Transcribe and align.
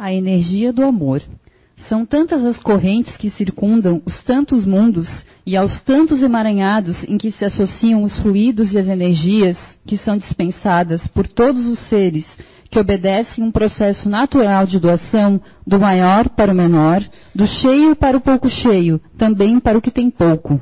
A 0.00 0.14
energia 0.14 0.72
do 0.72 0.82
amor. 0.82 1.20
São 1.86 2.06
tantas 2.06 2.42
as 2.42 2.58
correntes 2.58 3.18
que 3.18 3.28
circundam 3.28 4.00
os 4.06 4.22
tantos 4.22 4.64
mundos 4.64 5.06
e 5.44 5.54
aos 5.54 5.82
tantos 5.82 6.22
emaranhados 6.22 7.04
em 7.04 7.18
que 7.18 7.30
se 7.30 7.44
associam 7.44 8.02
os 8.02 8.18
fluidos 8.18 8.72
e 8.72 8.78
as 8.78 8.88
energias 8.88 9.58
que 9.86 9.98
são 9.98 10.16
dispensadas 10.16 11.06
por 11.08 11.26
todos 11.26 11.66
os 11.66 11.78
seres 11.80 12.26
que 12.70 12.78
obedecem 12.78 13.44
um 13.44 13.52
processo 13.52 14.08
natural 14.08 14.64
de 14.64 14.80
doação 14.80 15.38
do 15.66 15.78
maior 15.78 16.30
para 16.30 16.50
o 16.50 16.56
menor, 16.56 17.04
do 17.34 17.46
cheio 17.46 17.94
para 17.94 18.16
o 18.16 18.22
pouco 18.22 18.48
cheio, 18.48 18.98
também 19.18 19.60
para 19.60 19.76
o 19.76 19.82
que 19.82 19.90
tem 19.90 20.08
pouco. 20.08 20.58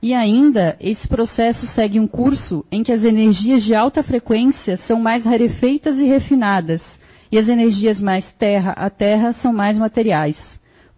E 0.00 0.14
ainda, 0.14 0.76
esse 0.78 1.08
processo 1.08 1.66
segue 1.74 1.98
um 1.98 2.06
curso 2.06 2.64
em 2.70 2.84
que 2.84 2.92
as 2.92 3.02
energias 3.02 3.64
de 3.64 3.74
alta 3.74 4.04
frequência 4.04 4.76
são 4.76 5.00
mais 5.00 5.24
rarefeitas 5.24 5.98
e 5.98 6.04
refinadas, 6.04 6.80
e 7.30 7.38
as 7.38 7.48
energias 7.48 8.00
mais 8.00 8.24
terra 8.38 8.72
a 8.72 8.88
terra 8.90 9.32
são 9.34 9.52
mais 9.52 9.76
materiais. 9.78 10.36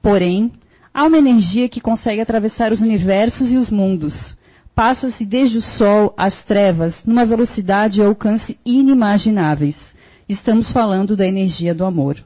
Porém, 0.03 0.53
há 0.93 1.05
uma 1.05 1.19
energia 1.19 1.69
que 1.69 1.81
consegue 1.81 2.21
atravessar 2.21 2.73
os 2.73 2.81
universos 2.81 3.51
e 3.51 3.57
os 3.57 3.71
mundos. 3.71 4.15
Passa-se 4.75 5.27
desde 5.27 5.59
o 5.59 5.63
Sol 5.63 6.15
às 6.17 6.45
trevas 6.45 6.95
numa 7.05 7.27
velocidade 7.27 8.01
e 8.01 8.05
alcance 8.05 8.59
inimagináveis. 8.65 9.77
Estamos 10.29 10.73
falando 10.73 11.17
da 11.17 11.27
energia 11.27 11.75
do 11.75 11.85
amor. 11.85 12.23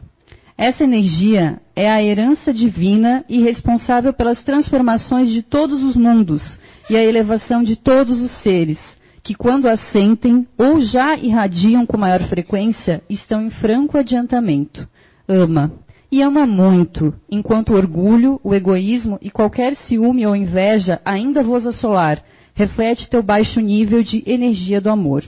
Essa 0.57 0.84
energia 0.84 1.59
é 1.75 1.91
a 1.91 2.03
herança 2.03 2.55
divina 2.55 3.25
e 3.29 3.41
responsável 3.41 4.12
pelas 4.12 4.41
transformações 4.43 5.29
de 5.29 5.43
todos 5.43 5.83
os 5.83 5.97
mundos 5.97 6.43
e 6.89 6.97
a 6.97 7.03
elevação 7.03 7.62
de 7.62 7.75
todos 7.75 8.21
os 8.21 8.31
seres, 8.43 8.79
que 9.24 9.34
quando 9.34 9.66
a 9.66 9.77
sentem 9.78 10.46
ou 10.59 10.78
já 10.80 11.16
irradiam 11.16 11.87
com 11.87 11.96
maior 11.96 12.23
frequência, 12.28 13.02
estão 13.09 13.41
em 13.41 13.48
franco 13.48 13.97
adiantamento. 13.97 14.87
Ama. 15.27 15.73
E 16.12 16.23
ama 16.23 16.47
muito, 16.47 17.12
enquanto 17.28 17.70
o 17.70 17.77
orgulho, 17.77 18.38
o 18.45 18.55
egoísmo 18.55 19.19
e 19.22 19.31
qualquer 19.31 19.75
ciúme 19.75 20.27
ou 20.27 20.36
inveja 20.36 21.00
ainda 21.05 21.42
vos 21.42 21.66
assolar, 21.66 22.22
reflete 22.55 23.08
teu 23.08 23.22
baixo 23.22 23.61
nível 23.61 24.03
de 24.03 24.22
energia 24.27 24.81
do 24.81 24.91
amor. 24.91 25.25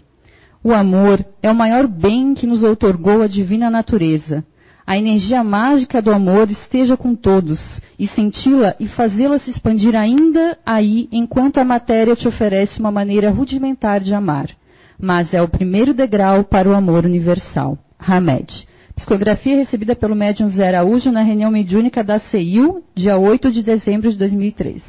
O 0.62 0.72
amor 0.72 1.24
é 1.42 1.50
o 1.50 1.54
maior 1.54 1.88
bem 1.88 2.34
que 2.34 2.46
nos 2.46 2.62
outorgou 2.62 3.22
a 3.22 3.26
divina 3.26 3.70
natureza. 3.70 4.44
A 4.86 4.96
energia 4.96 5.42
mágica 5.42 6.00
do 6.00 6.12
amor 6.12 6.48
esteja 6.48 6.96
com 6.96 7.16
todos, 7.16 7.80
e 7.98 8.06
senti-la 8.06 8.76
e 8.78 8.86
fazê-la 8.86 9.36
se 9.36 9.50
expandir 9.50 9.96
ainda 9.96 10.56
aí 10.64 11.08
enquanto 11.10 11.58
a 11.58 11.64
matéria 11.64 12.14
te 12.14 12.28
oferece 12.28 12.78
uma 12.78 12.92
maneira 12.92 13.30
rudimentar 13.30 14.00
de 14.00 14.14
amar. 14.14 14.48
Mas 14.96 15.34
é 15.34 15.42
o 15.42 15.48
primeiro 15.48 15.92
degrau 15.92 16.44
para 16.44 16.68
o 16.68 16.72
amor 16.72 17.04
universal. 17.04 17.76
Hamed. 17.98 18.68
Psicografia 18.94 19.56
recebida 19.56 19.96
pelo 19.96 20.14
médium 20.14 20.48
Zé 20.48 20.68
Araújo 20.68 21.10
na 21.10 21.22
reunião 21.22 21.50
mediúnica 21.50 22.04
da 22.04 22.20
CEIU, 22.20 22.84
dia 22.94 23.18
8 23.18 23.50
de 23.50 23.64
dezembro 23.64 24.10
de 24.10 24.16
2003. 24.16 24.82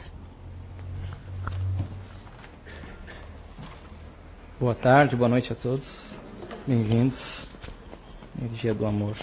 Boa 4.60 4.76
tarde, 4.76 5.16
boa 5.16 5.28
noite 5.28 5.52
a 5.52 5.56
todos. 5.56 6.16
Bem-vindos. 6.68 7.48
Energia 8.40 8.76
do 8.76 8.86
amor. 8.86 9.16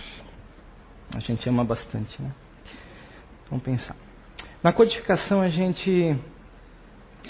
A 1.14 1.18
gente 1.20 1.48
ama 1.48 1.64
bastante, 1.64 2.20
né? 2.20 2.30
Vamos 3.48 3.64
pensar. 3.64 3.96
Na 4.62 4.72
codificação, 4.72 5.40
a 5.40 5.48
gente, 5.48 6.16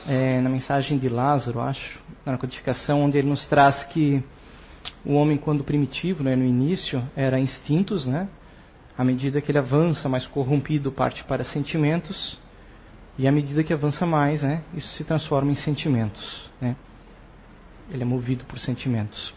é, 0.07 0.41
na 0.41 0.49
mensagem 0.49 0.99
de 0.99 1.09
Lázaro, 1.09 1.61
acho, 1.61 2.01
na 2.25 2.39
codificação, 2.39 3.03
onde 3.03 3.19
ele 3.19 3.29
nos 3.29 3.47
traz 3.49 3.85
que 3.85 4.23
o 5.05 5.15
homem, 5.15 5.37
quando 5.37 5.63
primitivo, 5.63 6.23
né, 6.23 6.35
no 6.35 6.45
início, 6.45 7.03
era 7.15 7.39
instintos, 7.39 8.07
né? 8.07 8.29
À 8.97 9.05
medida 9.05 9.41
que 9.41 9.51
ele 9.51 9.59
avança, 9.59 10.09
mais 10.09 10.27
corrompido, 10.27 10.91
parte 10.93 11.25
para 11.25 11.45
sentimentos. 11.45 12.39
E 13.19 13.29
à 13.29 13.33
medida 13.33 13.63
que 13.63 13.73
avança 13.73 14.07
mais, 14.07 14.43
né, 14.43 14.63
isso 14.75 14.89
se 14.97 15.05
transforma 15.05 15.53
em 15.53 15.57
sentimentos, 15.57 16.51
né? 16.61 16.75
ele 17.91 18.03
é 18.03 18.07
movido 18.07 18.45
por 18.45 18.59
sentimentos. 18.59 19.35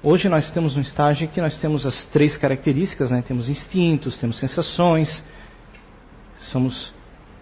Hoje 0.00 0.28
nós 0.28 0.44
estamos 0.44 0.76
num 0.76 0.82
estágio 0.82 1.24
em 1.24 1.26
que 1.26 1.40
nós 1.40 1.58
temos 1.58 1.84
as 1.84 2.04
três 2.12 2.36
características, 2.36 3.10
né? 3.10 3.20
temos 3.26 3.48
instintos, 3.48 4.16
temos 4.20 4.38
sensações, 4.38 5.24
somos 6.36 6.94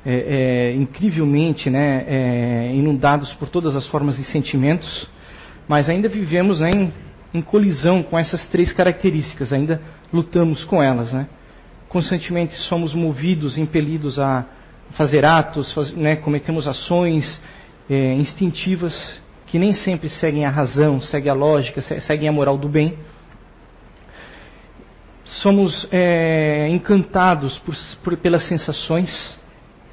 é, 0.06 0.14
é, 0.14 0.74
incrivelmente 0.74 1.68
né, 1.68 2.04
é, 2.08 2.74
inundados 2.74 3.30
por 3.34 3.50
todas 3.50 3.76
as 3.76 3.86
formas 3.88 4.16
de 4.16 4.24
sentimentos, 4.24 5.06
mas 5.68 5.90
ainda 5.90 6.08
vivemos 6.08 6.60
né, 6.60 6.70
em, 6.70 6.94
em, 7.34 7.42
colisão 7.42 8.02
com 8.02 8.18
essas 8.18 8.46
três 8.46 8.72
características, 8.72 9.52
ainda 9.52 9.82
lutamos 10.10 10.64
com 10.64 10.82
elas. 10.82 11.12
Né? 11.12 11.28
Constantemente 11.90 12.54
somos 12.54 12.94
movidos, 12.94 13.58
impelidos 13.58 14.18
a 14.18 14.46
fazer 14.92 15.26
atos, 15.26 15.74
faz, 15.74 15.94
né, 15.94 16.16
cometemos 16.16 16.66
ações 16.66 17.38
é, 17.90 18.14
instintivas 18.14 19.20
que 19.46 19.58
nem 19.58 19.72
sempre 19.72 20.08
seguem 20.08 20.44
a 20.44 20.50
razão, 20.50 21.00
seguem 21.00 21.30
a 21.30 21.34
lógica, 21.34 21.80
seguem 22.00 22.28
a 22.28 22.32
moral 22.32 22.58
do 22.58 22.68
bem. 22.68 22.98
Somos 25.24 25.88
é, 25.90 26.68
encantados 26.68 27.58
por, 27.60 27.74
por, 28.02 28.16
pelas 28.16 28.46
sensações, 28.46 29.36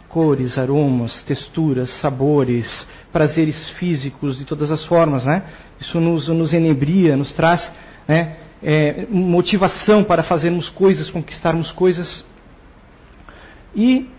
cores, 0.10 0.58
aromas, 0.58 1.24
texturas, 1.24 1.90
sabores, 2.02 2.88
prazeres 3.12 3.70
físicos 3.72 4.38
de 4.38 4.46
todas 4.46 4.72
as 4.72 4.86
formas, 4.86 5.26
né? 5.26 5.44
Isso 5.80 6.00
nos, 6.00 6.28
nos 6.28 6.54
enebria, 6.54 7.16
nos 7.16 7.34
traz 7.34 7.74
né, 8.08 8.38
é, 8.62 9.06
motivação 9.10 10.04
para 10.04 10.24
fazermos 10.24 10.70
coisas, 10.70 11.10
conquistarmos 11.10 11.72
coisas. 11.72 12.24
E, 13.76 14.10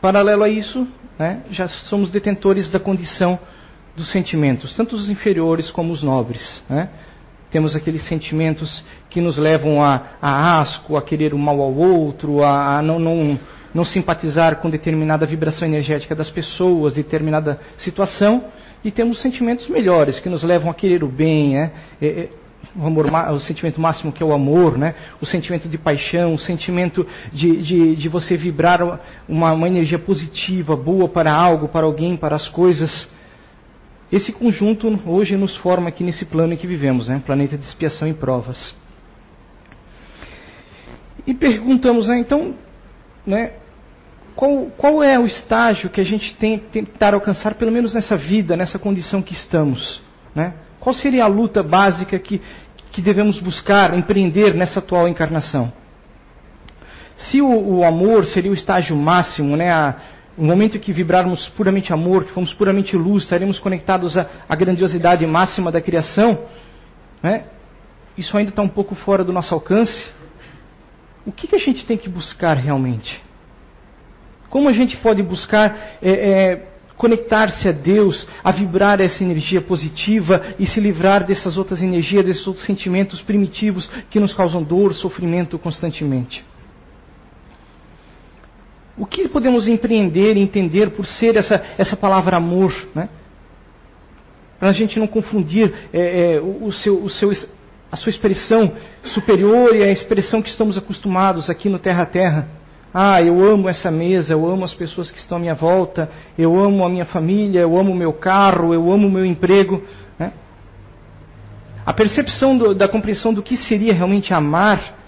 paralelo 0.00 0.42
a 0.42 0.48
isso, 0.48 0.86
né, 1.18 1.42
já 1.50 1.68
somos 1.68 2.10
detentores 2.10 2.70
da 2.70 2.80
condição 2.80 3.38
dos 3.96 4.10
sentimentos, 4.10 4.74
tanto 4.76 4.96
os 4.96 5.10
inferiores 5.10 5.70
como 5.70 5.92
os 5.92 6.02
nobres. 6.02 6.62
Né? 6.68 6.88
Temos 7.50 7.76
aqueles 7.76 8.04
sentimentos 8.06 8.82
que 9.10 9.20
nos 9.20 9.36
levam 9.36 9.82
a, 9.82 10.02
a 10.20 10.60
asco, 10.60 10.96
a 10.96 11.02
querer 11.02 11.34
o 11.34 11.38
mal 11.38 11.60
ao 11.60 11.74
outro, 11.74 12.42
a, 12.42 12.78
a 12.78 12.82
não, 12.82 12.98
não, 12.98 13.38
não 13.74 13.84
simpatizar 13.84 14.56
com 14.56 14.70
determinada 14.70 15.26
vibração 15.26 15.68
energética 15.68 16.14
das 16.14 16.30
pessoas, 16.30 16.94
determinada 16.94 17.60
situação. 17.76 18.44
E 18.82 18.90
temos 18.90 19.20
sentimentos 19.20 19.68
melhores, 19.68 20.18
que 20.18 20.28
nos 20.28 20.42
levam 20.42 20.70
a 20.70 20.74
querer 20.74 21.04
o 21.04 21.08
bem, 21.08 21.50
né? 21.50 21.70
é, 22.00 22.06
é, 22.06 22.28
o, 22.74 22.86
amor, 22.86 23.06
o 23.32 23.38
sentimento 23.38 23.80
máximo 23.80 24.12
que 24.12 24.22
é 24.22 24.26
o 24.26 24.32
amor, 24.32 24.78
né? 24.78 24.94
o 25.20 25.26
sentimento 25.26 25.68
de 25.68 25.76
paixão, 25.76 26.32
o 26.34 26.38
sentimento 26.38 27.06
de, 27.32 27.62
de, 27.62 27.96
de 27.96 28.08
você 28.08 28.36
vibrar 28.36 29.00
uma, 29.28 29.52
uma 29.52 29.68
energia 29.68 29.98
positiva, 29.98 30.74
boa 30.74 31.08
para 31.08 31.32
algo, 31.32 31.68
para 31.68 31.84
alguém, 31.84 32.16
para 32.16 32.34
as 32.34 32.48
coisas. 32.48 33.08
Esse 34.12 34.30
conjunto 34.30 35.00
hoje 35.06 35.38
nos 35.38 35.56
forma 35.56 35.88
aqui 35.88 36.04
nesse 36.04 36.26
plano 36.26 36.52
em 36.52 36.56
que 36.58 36.66
vivemos, 36.66 37.08
né? 37.08 37.22
planeta 37.24 37.56
de 37.56 37.64
expiação 37.64 38.06
e 38.06 38.12
provas. 38.12 38.74
E 41.26 41.32
perguntamos, 41.32 42.08
né, 42.08 42.18
então, 42.18 42.54
né, 43.24 43.52
qual, 44.34 44.66
qual, 44.76 45.02
é 45.02 45.18
o 45.18 45.24
estágio 45.24 45.88
que 45.88 46.00
a 46.00 46.04
gente 46.04 46.36
tem 46.36 46.58
tentar 46.58 47.14
alcançar, 47.14 47.54
pelo 47.54 47.70
menos 47.70 47.94
nessa 47.94 48.16
vida, 48.16 48.56
nessa 48.56 48.78
condição 48.78 49.22
que 49.22 49.32
estamos? 49.32 50.02
Né? 50.34 50.52
Qual 50.80 50.94
seria 50.94 51.24
a 51.24 51.28
luta 51.28 51.62
básica 51.62 52.18
que, 52.18 52.42
que 52.90 53.00
devemos 53.00 53.38
buscar, 53.38 53.96
empreender 53.96 54.52
nessa 54.52 54.80
atual 54.80 55.08
encarnação? 55.08 55.72
Se 57.16 57.40
o, 57.40 57.76
o 57.76 57.84
amor 57.84 58.26
seria 58.26 58.50
o 58.50 58.54
estágio 58.54 58.96
máximo, 58.96 59.56
né, 59.56 59.70
a, 59.70 59.94
no 60.36 60.44
momento 60.44 60.76
em 60.76 60.80
que 60.80 60.92
vibrarmos 60.92 61.48
puramente 61.50 61.92
amor, 61.92 62.24
que 62.24 62.32
fomos 62.32 62.54
puramente 62.54 62.96
luz, 62.96 63.24
estaremos 63.24 63.58
conectados 63.58 64.16
à, 64.16 64.26
à 64.48 64.56
grandiosidade 64.56 65.26
máxima 65.26 65.70
da 65.70 65.80
criação, 65.80 66.38
né? 67.22 67.44
isso 68.16 68.36
ainda 68.36 68.50
está 68.50 68.62
um 68.62 68.68
pouco 68.68 68.94
fora 68.94 69.22
do 69.22 69.32
nosso 69.32 69.54
alcance. 69.54 70.10
O 71.24 71.32
que, 71.32 71.46
que, 71.46 71.54
a 71.54 71.58
gente 71.58 71.86
tem 71.86 71.96
que 71.96 72.08
buscar 72.08 72.56
realmente? 72.56 73.22
Como 74.50 74.68
a 74.68 74.72
gente 74.72 74.96
pode 74.96 75.22
buscar 75.22 75.96
é, 76.02 76.10
é, 76.10 76.68
conectar-se 76.96 77.68
a 77.68 77.72
Deus, 77.72 78.26
a 78.42 78.50
vibrar 78.50 79.00
essa 79.00 79.22
energia 79.22 79.60
positiva 79.60 80.42
e 80.58 80.66
se 80.66 80.80
livrar 80.80 81.24
dessas 81.24 81.56
outras 81.56 81.80
energias, 81.80 82.24
desses 82.24 82.46
outros 82.46 82.66
sentimentos 82.66 83.22
primitivos 83.22 83.88
que 84.10 84.18
nos 84.18 84.34
causam 84.34 84.62
dor, 84.62 84.94
sofrimento 84.94 85.58
constantemente? 85.58 86.44
O 88.96 89.06
que 89.06 89.28
podemos 89.28 89.66
empreender 89.66 90.36
e 90.36 90.40
entender 90.40 90.90
por 90.90 91.06
ser 91.06 91.36
essa, 91.36 91.62
essa 91.78 91.96
palavra 91.96 92.36
amor? 92.36 92.74
Né? 92.94 93.08
Para 94.58 94.68
a 94.68 94.72
gente 94.72 94.98
não 94.98 95.06
confundir 95.06 95.72
é, 95.92 96.34
é, 96.34 96.40
o, 96.40 96.70
seu, 96.70 97.02
o 97.02 97.08
seu, 97.08 97.32
a 97.90 97.96
sua 97.96 98.10
expressão 98.10 98.72
superior 99.04 99.74
e 99.74 99.82
a 99.82 99.90
expressão 99.90 100.42
que 100.42 100.50
estamos 100.50 100.76
acostumados 100.76 101.48
aqui 101.48 101.68
no 101.68 101.78
Terra 101.78 102.02
a 102.02 102.06
Terra. 102.06 102.48
Ah, 102.94 103.22
eu 103.22 103.42
amo 103.42 103.70
essa 103.70 103.90
mesa, 103.90 104.34
eu 104.34 104.46
amo 104.46 104.64
as 104.64 104.74
pessoas 104.74 105.10
que 105.10 105.18
estão 105.18 105.38
à 105.38 105.40
minha 105.40 105.54
volta, 105.54 106.10
eu 106.36 106.54
amo 106.58 106.84
a 106.84 106.90
minha 106.90 107.06
família, 107.06 107.60
eu 107.60 107.78
amo 107.78 107.92
o 107.92 107.96
meu 107.96 108.12
carro, 108.12 108.74
eu 108.74 108.92
amo 108.92 109.08
o 109.08 109.10
meu 109.10 109.24
emprego. 109.24 109.82
Né? 110.18 110.30
A 111.86 111.94
percepção 111.94 112.56
do, 112.58 112.74
da 112.74 112.86
compreensão 112.86 113.32
do 113.32 113.42
que 113.42 113.56
seria 113.56 113.94
realmente 113.94 114.34
amar 114.34 115.01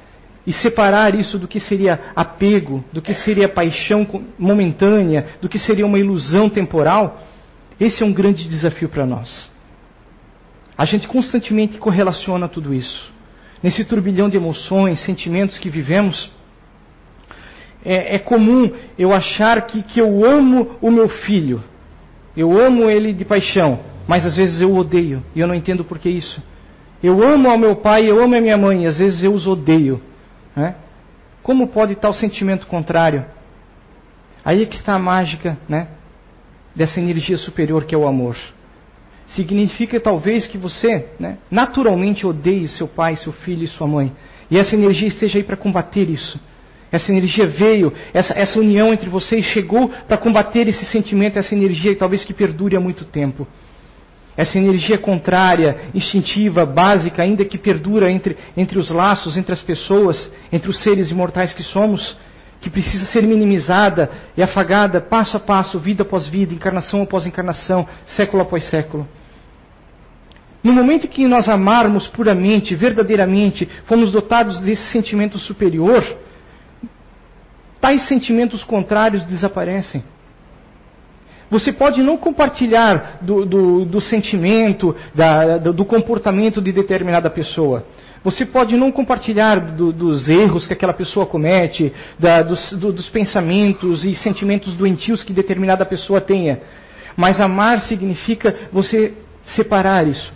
e 0.46 0.52
separar 0.52 1.14
isso 1.14 1.38
do 1.38 1.48
que 1.48 1.58
seria 1.58 2.12
apego, 2.14 2.84
do 2.92 3.00
que 3.00 3.14
seria 3.14 3.48
paixão 3.48 4.06
momentânea, 4.38 5.26
do 5.40 5.48
que 5.48 5.58
seria 5.58 5.86
uma 5.86 5.98
ilusão 5.98 6.48
temporal, 6.50 7.22
esse 7.80 8.02
é 8.02 8.06
um 8.06 8.12
grande 8.12 8.48
desafio 8.48 8.88
para 8.88 9.06
nós. 9.06 9.50
A 10.76 10.84
gente 10.84 11.08
constantemente 11.08 11.78
correlaciona 11.78 12.48
tudo 12.48 12.74
isso. 12.74 13.12
Nesse 13.62 13.84
turbilhão 13.84 14.28
de 14.28 14.36
emoções, 14.36 15.00
sentimentos 15.00 15.56
que 15.56 15.70
vivemos, 15.70 16.30
é, 17.84 18.16
é 18.16 18.18
comum 18.18 18.70
eu 18.98 19.12
achar 19.12 19.62
que, 19.62 19.82
que 19.82 20.00
eu 20.00 20.24
amo 20.24 20.76
o 20.80 20.90
meu 20.90 21.08
filho, 21.08 21.62
eu 22.36 22.58
amo 22.58 22.90
ele 22.90 23.12
de 23.12 23.24
paixão, 23.24 23.80
mas 24.06 24.26
às 24.26 24.36
vezes 24.36 24.60
eu 24.60 24.72
o 24.72 24.76
odeio 24.76 25.22
e 25.34 25.40
eu 25.40 25.46
não 25.46 25.54
entendo 25.54 25.84
por 25.84 25.98
que 25.98 26.10
isso. 26.10 26.42
Eu 27.02 27.22
amo 27.22 27.48
ao 27.48 27.58
meu 27.58 27.76
pai, 27.76 28.10
eu 28.10 28.22
amo 28.22 28.34
a 28.34 28.40
minha 28.40 28.56
mãe, 28.56 28.86
às 28.86 28.98
vezes 28.98 29.22
eu 29.22 29.32
os 29.32 29.46
odeio. 29.46 30.00
Né? 30.54 30.74
Como 31.42 31.68
pode 31.68 31.94
tal 31.94 32.12
sentimento 32.12 32.66
contrário? 32.66 33.24
Aí 34.44 34.62
é 34.62 34.66
que 34.66 34.76
está 34.76 34.94
a 34.94 34.98
mágica 34.98 35.58
né, 35.68 35.88
dessa 36.74 37.00
energia 37.00 37.36
superior 37.38 37.84
que 37.84 37.94
é 37.94 37.98
o 37.98 38.06
amor. 38.06 38.36
Significa 39.26 39.98
talvez 39.98 40.46
que 40.46 40.58
você 40.58 41.08
né, 41.18 41.38
naturalmente 41.50 42.26
odeie 42.26 42.68
seu 42.68 42.86
pai, 42.86 43.16
seu 43.16 43.32
filho 43.32 43.64
e 43.64 43.68
sua 43.68 43.86
mãe. 43.86 44.12
E 44.50 44.58
essa 44.58 44.74
energia 44.74 45.08
esteja 45.08 45.38
aí 45.38 45.44
para 45.44 45.56
combater 45.56 46.10
isso. 46.10 46.38
Essa 46.92 47.10
energia 47.10 47.46
veio, 47.46 47.92
essa, 48.12 48.38
essa 48.38 48.60
união 48.60 48.92
entre 48.92 49.08
vocês 49.08 49.44
chegou 49.46 49.88
para 50.06 50.16
combater 50.16 50.68
esse 50.68 50.84
sentimento, 50.84 51.38
essa 51.38 51.54
energia 51.54 51.96
talvez 51.96 52.24
que 52.24 52.32
perdure 52.32 52.76
há 52.76 52.80
muito 52.80 53.04
tempo. 53.04 53.48
Essa 54.36 54.58
energia 54.58 54.98
contrária, 54.98 55.90
instintiva, 55.94 56.66
básica, 56.66 57.22
ainda 57.22 57.44
que 57.44 57.56
perdura 57.56 58.10
entre, 58.10 58.36
entre 58.56 58.78
os 58.78 58.90
laços, 58.90 59.36
entre 59.36 59.52
as 59.52 59.62
pessoas, 59.62 60.32
entre 60.52 60.68
os 60.68 60.82
seres 60.82 61.10
imortais 61.10 61.52
que 61.52 61.62
somos, 61.62 62.16
que 62.60 62.68
precisa 62.68 63.04
ser 63.06 63.22
minimizada 63.22 64.10
e 64.36 64.42
afagada 64.42 65.00
passo 65.00 65.36
a 65.36 65.40
passo, 65.40 65.78
vida 65.78 66.02
após 66.02 66.26
vida, 66.26 66.52
encarnação 66.52 67.02
após 67.02 67.26
encarnação, 67.26 67.86
século 68.06 68.42
após 68.42 68.64
século. 68.64 69.06
No 70.64 70.72
momento 70.72 71.04
em 71.06 71.10
que 71.10 71.28
nós 71.28 71.46
amarmos 71.46 72.08
puramente, 72.08 72.74
verdadeiramente, 72.74 73.68
fomos 73.84 74.10
dotados 74.10 74.60
desse 74.60 74.90
sentimento 74.90 75.38
superior, 75.38 76.02
tais 77.80 78.08
sentimentos 78.08 78.64
contrários 78.64 79.26
desaparecem. 79.26 80.02
Você 81.50 81.72
pode 81.72 82.02
não 82.02 82.16
compartilhar 82.16 83.18
do, 83.20 83.44
do, 83.44 83.84
do 83.84 84.00
sentimento, 84.00 84.94
da, 85.14 85.58
do, 85.58 85.72
do, 85.72 85.84
comportamento 85.84 86.60
de 86.60 86.72
determinada 86.72 87.28
pessoa. 87.28 87.84
Você 88.22 88.46
pode 88.46 88.76
não 88.76 88.90
compartilhar 88.90 89.60
dos 89.60 90.28
erros 90.28 90.66
que 90.66 90.72
aquela 90.72 90.94
pessoa 90.94 91.26
comete, 91.26 91.92
da, 92.18 92.42
dos, 92.42 92.72
dos 92.72 93.08
pensamentos 93.10 94.04
e 94.04 94.14
sentimentos 94.14 94.74
doentios 94.74 95.22
que 95.22 95.32
determinada 95.32 95.84
pessoa 95.84 96.20
tenha. 96.20 96.60
Mas 97.16 97.38
amar 97.38 97.82
significa 97.82 98.54
você 98.72 99.12
separar 99.44 100.06
isso. 100.08 100.32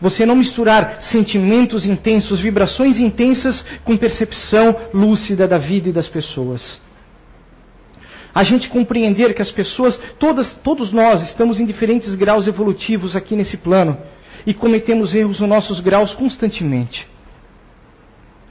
Você 0.00 0.26
não 0.26 0.34
misturar 0.34 1.00
sentimentos 1.00 1.86
intensos, 1.86 2.40
vibrações 2.40 2.98
intensas 2.98 3.64
com 3.84 3.96
percepção 3.96 4.74
lúcida 4.92 5.46
da 5.46 5.58
vida 5.58 5.90
e 5.90 5.92
das 5.92 6.08
pessoas 6.08 6.80
a 8.34 8.42
gente 8.44 8.68
compreender 8.68 9.34
que 9.34 9.42
as 9.42 9.50
pessoas, 9.50 9.98
todas, 10.18 10.54
todos 10.62 10.92
nós, 10.92 11.22
estamos 11.22 11.60
em 11.60 11.66
diferentes 11.66 12.14
graus 12.14 12.46
evolutivos 12.46 13.14
aqui 13.14 13.36
nesse 13.36 13.56
plano 13.56 13.98
e 14.46 14.54
cometemos 14.54 15.14
erros 15.14 15.40
nos 15.40 15.48
nossos 15.48 15.80
graus 15.80 16.14
constantemente. 16.14 17.06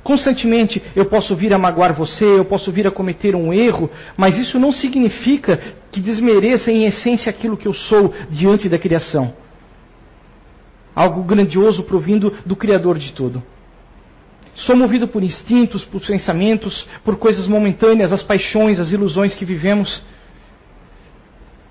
Constantemente 0.03 0.81
eu 0.95 1.05
posso 1.05 1.35
vir 1.35 1.53
a 1.53 1.57
magoar 1.57 1.93
você, 1.93 2.25
eu 2.25 2.45
posso 2.45 2.71
vir 2.71 2.87
a 2.87 2.91
cometer 2.91 3.35
um 3.35 3.53
erro, 3.53 3.89
mas 4.17 4.37
isso 4.37 4.59
não 4.59 4.71
significa 4.71 5.59
que 5.91 5.99
desmereça 5.99 6.71
em 6.71 6.85
essência 6.85 7.29
aquilo 7.29 7.57
que 7.57 7.67
eu 7.67 7.73
sou 7.73 8.13
diante 8.29 8.67
da 8.67 8.79
criação. 8.79 9.33
Algo 10.95 11.23
grandioso 11.23 11.83
provindo 11.83 12.33
do 12.45 12.55
Criador 12.55 12.97
de 12.97 13.13
tudo. 13.13 13.41
Sou 14.65 14.75
movido 14.75 15.07
por 15.07 15.23
instintos, 15.23 15.83
por 15.85 16.01
pensamentos, 16.01 16.87
por 17.03 17.17
coisas 17.17 17.47
momentâneas, 17.47 18.13
as 18.13 18.21
paixões, 18.21 18.79
as 18.79 18.91
ilusões 18.91 19.33
que 19.33 19.43
vivemos. 19.43 20.01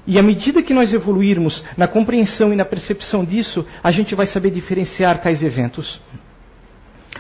E 0.07 0.19
à 0.19 0.23
medida 0.23 0.63
que 0.63 0.75
nós 0.75 0.93
evoluirmos 0.93 1.65
na 1.77 1.87
compreensão 1.87 2.53
e 2.53 2.57
na 2.57 2.65
percepção 2.65 3.25
disso, 3.25 3.65
a 3.83 3.93
gente 3.93 4.15
vai 4.15 4.27
saber 4.27 4.51
diferenciar 4.51 5.21
tais 5.23 5.41
eventos. 5.41 6.01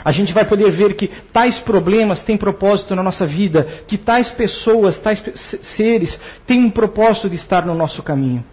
A 0.05 0.11
gente 0.11 0.32
vai 0.32 0.44
poder 0.44 0.72
ver 0.72 0.94
que 0.94 1.08
tais 1.32 1.61
problemas 1.61 2.25
têm 2.25 2.37
propósito 2.37 2.96
na 2.96 3.02
nossa 3.02 3.26
vida, 3.26 3.84
que 3.87 3.96
tais 3.96 4.28
pessoas, 4.31 4.99
tais 4.99 5.22
seres 5.76 6.19
têm 6.46 6.64
um 6.64 6.70
propósito 6.70 7.31
de 7.31 7.37
estar 7.37 7.64
no 7.64 7.75
nosso 7.76 8.02
caminho. 8.02 8.44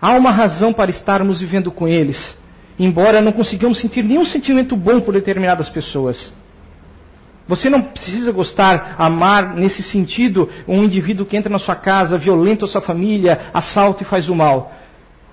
Há 0.00 0.12
uma 0.12 0.30
razão 0.30 0.72
para 0.72 0.90
estarmos 0.90 1.40
vivendo 1.40 1.70
com 1.70 1.86
eles 1.86 2.36
embora 2.78 3.20
não 3.20 3.32
consigamos 3.32 3.80
sentir 3.80 4.02
nenhum 4.04 4.24
sentimento 4.24 4.76
bom 4.76 5.00
por 5.00 5.14
determinadas 5.14 5.68
pessoas. 5.68 6.32
Você 7.48 7.70
não 7.70 7.80
precisa 7.80 8.32
gostar, 8.32 8.96
amar 8.98 9.54
nesse 9.54 9.82
sentido 9.82 10.48
um 10.66 10.82
indivíduo 10.82 11.26
que 11.26 11.36
entra 11.36 11.50
na 11.50 11.60
sua 11.60 11.76
casa, 11.76 12.18
violenta 12.18 12.64
a 12.64 12.68
sua 12.68 12.80
família, 12.80 13.50
assalta 13.54 14.02
e 14.02 14.06
faz 14.06 14.28
o 14.28 14.34
mal. 14.34 14.72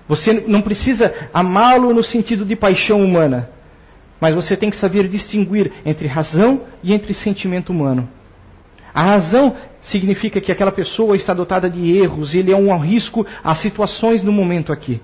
Você 0.08 0.44
não 0.46 0.62
precisa 0.62 1.12
amá-lo 1.32 1.92
no 1.92 2.04
sentido 2.04 2.44
de 2.44 2.54
paixão 2.54 3.02
humana. 3.02 3.48
Mas 4.20 4.34
você 4.34 4.56
tem 4.56 4.70
que 4.70 4.76
saber 4.76 5.08
distinguir 5.08 5.72
entre 5.84 6.06
razão 6.06 6.62
e 6.82 6.92
entre 6.92 7.12
sentimento 7.12 7.70
humano. 7.70 8.08
A 8.94 9.02
razão 9.02 9.56
significa 9.82 10.40
que 10.40 10.52
aquela 10.52 10.70
pessoa 10.70 11.16
está 11.16 11.34
dotada 11.34 11.68
de 11.68 11.96
erros, 11.98 12.32
ele 12.32 12.52
é 12.52 12.56
um 12.56 12.78
risco 12.78 13.26
às 13.42 13.60
situações 13.60 14.22
no 14.22 14.30
momento 14.30 14.72
aqui. 14.72 15.00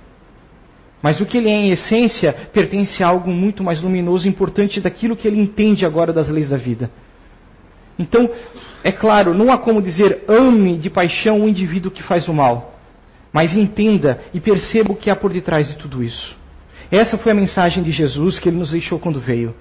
Mas 1.03 1.21
o 1.21 1.27
que 1.27 1.39
ele 1.39 1.49
é 1.49 1.53
em 1.53 1.71
essência 1.71 2.33
pertence 2.53 3.03
a 3.03 3.09
algo 3.09 3.31
muito 3.31 3.65
mais 3.65 3.81
luminoso 3.81 4.27
e 4.27 4.29
importante 4.29 4.81
daquilo 4.81 5.17
que 5.17 5.27
ele 5.27 5.41
entende 5.41 5.87
agora 5.87 6.13
das 6.13 6.29
leis 6.29 6.49
da 6.49 6.57
vida. 6.57 6.91
Então, 7.99 8.31
é 8.85 8.93
claro, 8.93 9.35
não 9.35 9.51
há 9.51 9.59
como 9.59 9.83
dizer 9.83 10.25
ame 10.29 10.77
de 10.79 10.91
paixão 10.91 11.43
o 11.43 11.49
indivíduo 11.49 11.91
que 11.91 12.03
faz 12.03 12.29
o 12.29 12.35
mal, 12.35 12.79
mas 13.33 13.55
entenda 13.55 14.21
e 14.35 14.41
perceba 14.41 14.93
o 14.93 14.97
que 14.97 15.11
há 15.11 15.17
por 15.17 15.33
detrás 15.33 15.69
de 15.69 15.77
tudo 15.77 16.03
isso. 16.03 16.37
Essa 16.91 17.17
foi 17.17 17.33
a 17.33 17.35
mensagem 17.35 17.83
de 17.83 17.93
Jesus 17.93 18.39
que 18.39 18.49
ele 18.49 18.59
nos 18.59 18.73
deixou 18.73 18.99
quando 18.99 19.21
veio. 19.21 19.55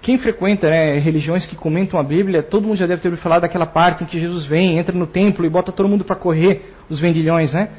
Quem 0.00 0.16
frequenta 0.16 0.70
né, 0.70 0.98
religiões 0.98 1.44
que 1.44 1.56
comentam 1.56 1.98
a 1.98 2.02
Bíblia, 2.02 2.42
todo 2.42 2.66
mundo 2.66 2.78
já 2.78 2.86
deve 2.86 3.02
ter 3.02 3.08
ouvido 3.08 3.20
falar 3.20 3.40
daquela 3.40 3.66
parte 3.66 4.04
em 4.04 4.06
que 4.06 4.18
Jesus 4.18 4.46
vem, 4.46 4.78
entra 4.78 4.96
no 4.96 5.06
templo 5.06 5.44
e 5.44 5.50
bota 5.50 5.72
todo 5.72 5.88
mundo 5.88 6.04
para 6.04 6.14
correr, 6.16 6.72
os 6.88 7.00
vendilhões, 7.00 7.52
né? 7.52 7.70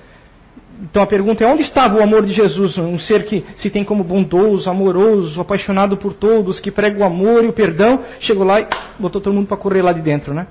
Então 0.82 1.04
a 1.04 1.08
pergunta 1.08 1.44
é: 1.44 1.48
onde 1.48 1.64
estava 1.64 1.98
o 1.98 2.04
amor 2.04 2.26
de 2.26 2.34
Jesus? 2.34 2.78
Um 2.78 2.98
ser 2.98 3.26
que 3.26 3.46
se 3.58 3.70
tem 3.70 3.84
como 3.84 4.04
bondoso, 4.04 4.70
amoroso, 4.70 5.40
apaixonado 5.42 5.98
por 5.98 6.14
todos, 6.14 6.60
que 6.60 6.72
prega 6.72 7.00
o 7.00 7.04
amor 7.04 7.44
e 7.44 7.48
o 7.48 7.54
perdão, 7.54 8.02
chegou 8.20 8.46
lá 8.46 8.62
e 8.62 8.68
botou 8.98 9.20
todo 9.20 9.34
mundo 9.34 9.48
para 9.48 9.58
correr 9.58 9.82
lá 9.82 9.92
de 9.92 10.02
dentro, 10.02 10.34
né? 10.34 10.48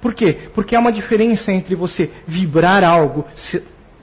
Por 0.00 0.14
quê? 0.14 0.48
Porque 0.54 0.74
há 0.74 0.80
uma 0.80 0.90
diferença 0.90 1.52
entre 1.52 1.74
você 1.74 2.10
vibrar 2.26 2.82
algo, 2.82 3.24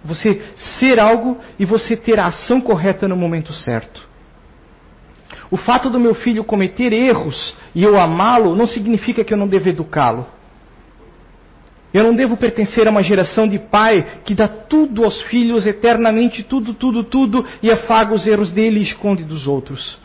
você 0.05 0.41
ser 0.55 0.99
algo 0.99 1.37
e 1.59 1.65
você 1.65 1.97
ter 1.97 2.19
a 2.19 2.27
ação 2.27 2.61
correta 2.61 3.07
no 3.07 3.15
momento 3.15 3.51
certo. 3.51 4.07
O 5.49 5.57
fato 5.57 5.89
do 5.89 5.99
meu 5.99 6.13
filho 6.13 6.43
cometer 6.43 6.93
erros 6.93 7.55
e 7.73 7.83
eu 7.83 7.97
amá-lo 7.97 8.55
não 8.55 8.67
significa 8.67 9.23
que 9.23 9.33
eu 9.33 9.37
não 9.37 9.47
devo 9.47 9.69
educá-lo. 9.69 10.27
Eu 11.93 12.03
não 12.03 12.13
devo 12.13 12.35
pertencer 12.35 12.87
a 12.87 12.91
uma 12.91 13.01
geração 13.01 13.47
de 13.47 13.57
pai 13.57 14.05
que 14.25 14.35
dá 14.35 14.47
tudo 14.47 15.03
aos 15.03 15.21
filhos 15.23 15.65
eternamente, 15.65 16.43
tudo, 16.43 16.73
tudo, 16.73 17.03
tudo, 17.03 17.45
e 17.63 17.71
afaga 17.71 18.13
os 18.13 18.27
erros 18.27 18.51
dele 18.51 18.79
e 18.79 18.83
esconde 18.83 19.23
dos 19.23 19.47
outros. 19.47 19.97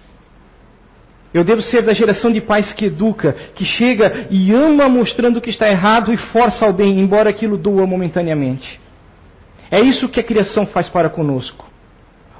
Eu 1.34 1.42
devo 1.42 1.62
ser 1.62 1.82
da 1.82 1.94
geração 1.94 2.30
de 2.30 2.40
pais 2.40 2.72
que 2.72 2.86
educa, 2.86 3.34
que 3.54 3.64
chega 3.64 4.26
e 4.30 4.52
ama 4.52 4.88
mostrando 4.88 5.38
o 5.38 5.40
que 5.40 5.50
está 5.50 5.68
errado 5.68 6.12
e 6.12 6.16
força 6.16 6.64
ao 6.64 6.72
bem, 6.72 7.00
embora 7.00 7.30
aquilo 7.30 7.56
doa 7.56 7.86
momentaneamente. 7.86 8.78
É 9.70 9.80
isso 9.80 10.08
que 10.08 10.20
a 10.20 10.24
criação 10.24 10.66
faz 10.66 10.88
para 10.88 11.08
conosco. 11.08 11.66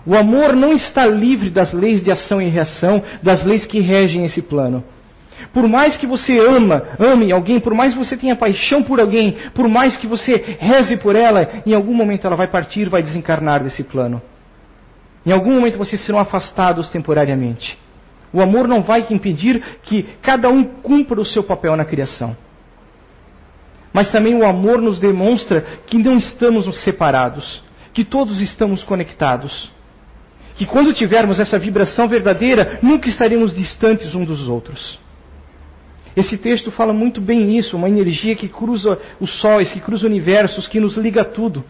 O 0.05 0.15
amor 0.15 0.55
não 0.55 0.73
está 0.73 1.07
livre 1.07 1.49
das 1.49 1.73
leis 1.73 2.03
de 2.03 2.11
ação 2.11 2.43
e 2.43 2.49
reação, 2.49 3.03
das 3.23 3.45
leis 3.45 3.65
que 3.65 3.81
regem 3.81 4.25
esse 4.25 4.43
plano. 4.43 4.85
Por 5.53 5.67
mais 5.69 5.97
que 5.97 6.07
você 6.07 6.39
ama, 6.39 6.83
ame 6.99 7.33
alguém, 7.33 7.61
por 7.61 7.75
mais 7.75 7.93
que 7.93 7.99
você 7.99 8.17
tenha 8.17 8.37
paixão 8.37 8.83
por 8.83 9.01
alguém, 9.01 9.37
por 9.55 9.69
mais 9.69 9.97
que 9.97 10.07
você 10.07 10.57
reze 10.59 10.97
por 10.97 11.17
ela, 11.17 11.63
em 11.65 11.75
algum 11.75 11.95
momento 11.95 12.27
ela 12.27 12.37
vai 12.37 12.47
partir, 12.47 12.89
vai 12.89 13.03
desencarnar 13.03 13.63
desse 13.63 13.85
plano. 13.85 14.21
Em 15.25 15.33
algum 15.33 15.53
momento 15.55 15.79
vocês 15.79 16.05
serão 16.05 16.19
afastados 16.19 16.91
temporariamente. 16.91 17.79
O 18.33 18.41
amor 18.41 18.67
não 18.67 18.83
vai 18.83 19.07
impedir 19.11 19.63
que 19.83 20.05
cada 20.23 20.49
um 20.49 20.65
cumpra 20.65 21.21
o 21.21 21.25
seu 21.25 21.43
papel 21.43 21.77
na 21.77 21.85
criação. 21.85 22.37
Mas 23.93 24.11
também 24.11 24.35
o 24.35 24.45
amor 24.45 24.81
nos 24.81 24.99
demonstra 24.99 25.61
que 25.87 25.99
não 25.99 26.17
estamos 26.17 26.67
separados, 26.83 27.63
que 27.93 28.05
todos 28.05 28.41
estamos 28.41 28.83
conectados. 28.83 29.71
que 30.55 30.67
quando 30.67 30.93
tivermos 30.93 31.41
essa 31.41 31.59
vibração 31.59 32.07
verdadeira, 32.07 32.79
nunca 32.83 33.09
estaremos 33.09 33.55
distantes 33.55 34.15
uns 34.15 34.27
dos 34.27 34.49
outros. 34.49 34.99
Esse 36.16 36.37
texto 36.37 36.71
fala 36.71 36.92
muito 36.92 37.21
bem 37.21 37.57
isso, 37.57 37.76
uma 37.76 37.88
energia 37.88 38.37
que 38.37 38.49
cruza 38.49 38.99
os 39.19 39.40
sóis, 39.40 39.73
que 39.73 39.81
cruza 39.81 40.07
universos, 40.07 40.69
que 40.69 40.78
nos 40.78 40.97
liga 40.97 41.23
a 41.23 41.25
tudo. 41.25 41.64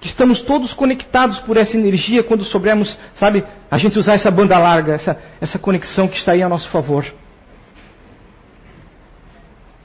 Que 0.00 0.06
estamos 0.06 0.40
todos 0.42 0.72
conectados 0.72 1.38
por 1.40 1.56
essa 1.56 1.76
energia 1.76 2.22
quando 2.22 2.44
soubermos, 2.44 2.96
sabe, 3.14 3.44
a 3.70 3.78
gente 3.78 3.98
usar 3.98 4.14
essa 4.14 4.30
banda 4.30 4.58
larga, 4.58 4.94
essa, 4.94 5.20
essa 5.40 5.58
conexão 5.58 6.06
que 6.06 6.16
está 6.16 6.32
aí 6.32 6.42
a 6.42 6.48
nosso 6.48 6.68
favor. 6.70 7.04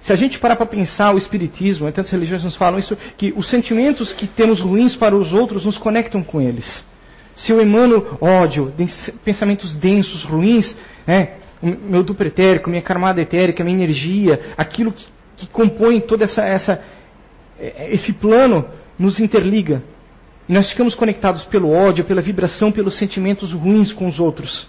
Se 0.02 0.14
a 0.14 0.16
gente 0.16 0.40
parar 0.40 0.56
para 0.56 0.66
pensar 0.66 1.14
o 1.14 1.18
Espiritismo, 1.18 1.92
tantas 1.92 2.12
religiões 2.12 2.44
nos 2.44 2.56
falam 2.56 2.80
isso, 2.80 2.98
que 3.18 3.34
os 3.36 3.50
sentimentos 3.50 4.14
que 4.14 4.28
temos 4.28 4.62
ruins 4.62 4.96
para 4.96 5.16
os 5.16 5.34
outros 5.34 5.66
nos 5.66 5.78
conectam 5.78 6.24
com 6.24 6.40
eles. 6.40 6.86
Se 7.36 7.52
eu 7.52 7.60
emano 7.60 8.18
ódio, 8.22 8.74
pensamentos 9.26 9.74
densos, 9.74 10.24
ruins, 10.24 10.76
né, 11.06 11.34
meu 11.62 12.04
duplo 12.04 12.26
etérico, 12.26 12.70
minha 12.70 12.82
camada 12.82 13.22
etérica, 13.22 13.64
minha 13.64 13.76
energia, 13.76 14.54
aquilo 14.58 14.92
que, 14.92 15.06
que 15.38 15.48
compõe 15.48 16.00
todo 16.00 16.24
essa, 16.24 16.44
essa, 16.44 16.84
é, 17.60 17.90
esse 17.92 18.14
plano, 18.14 18.66
nos 18.98 19.20
interliga. 19.20 19.84
E 20.48 20.54
nós 20.54 20.70
ficamos 20.70 20.96
conectados 20.96 21.44
pelo 21.46 21.72
ódio, 21.72 22.06
pela 22.06 22.22
vibração, 22.22 22.72
pelos 22.72 22.98
sentimentos 22.98 23.52
ruins 23.54 23.92
com 23.92 24.08
os 24.08 24.20
outros. 24.20 24.68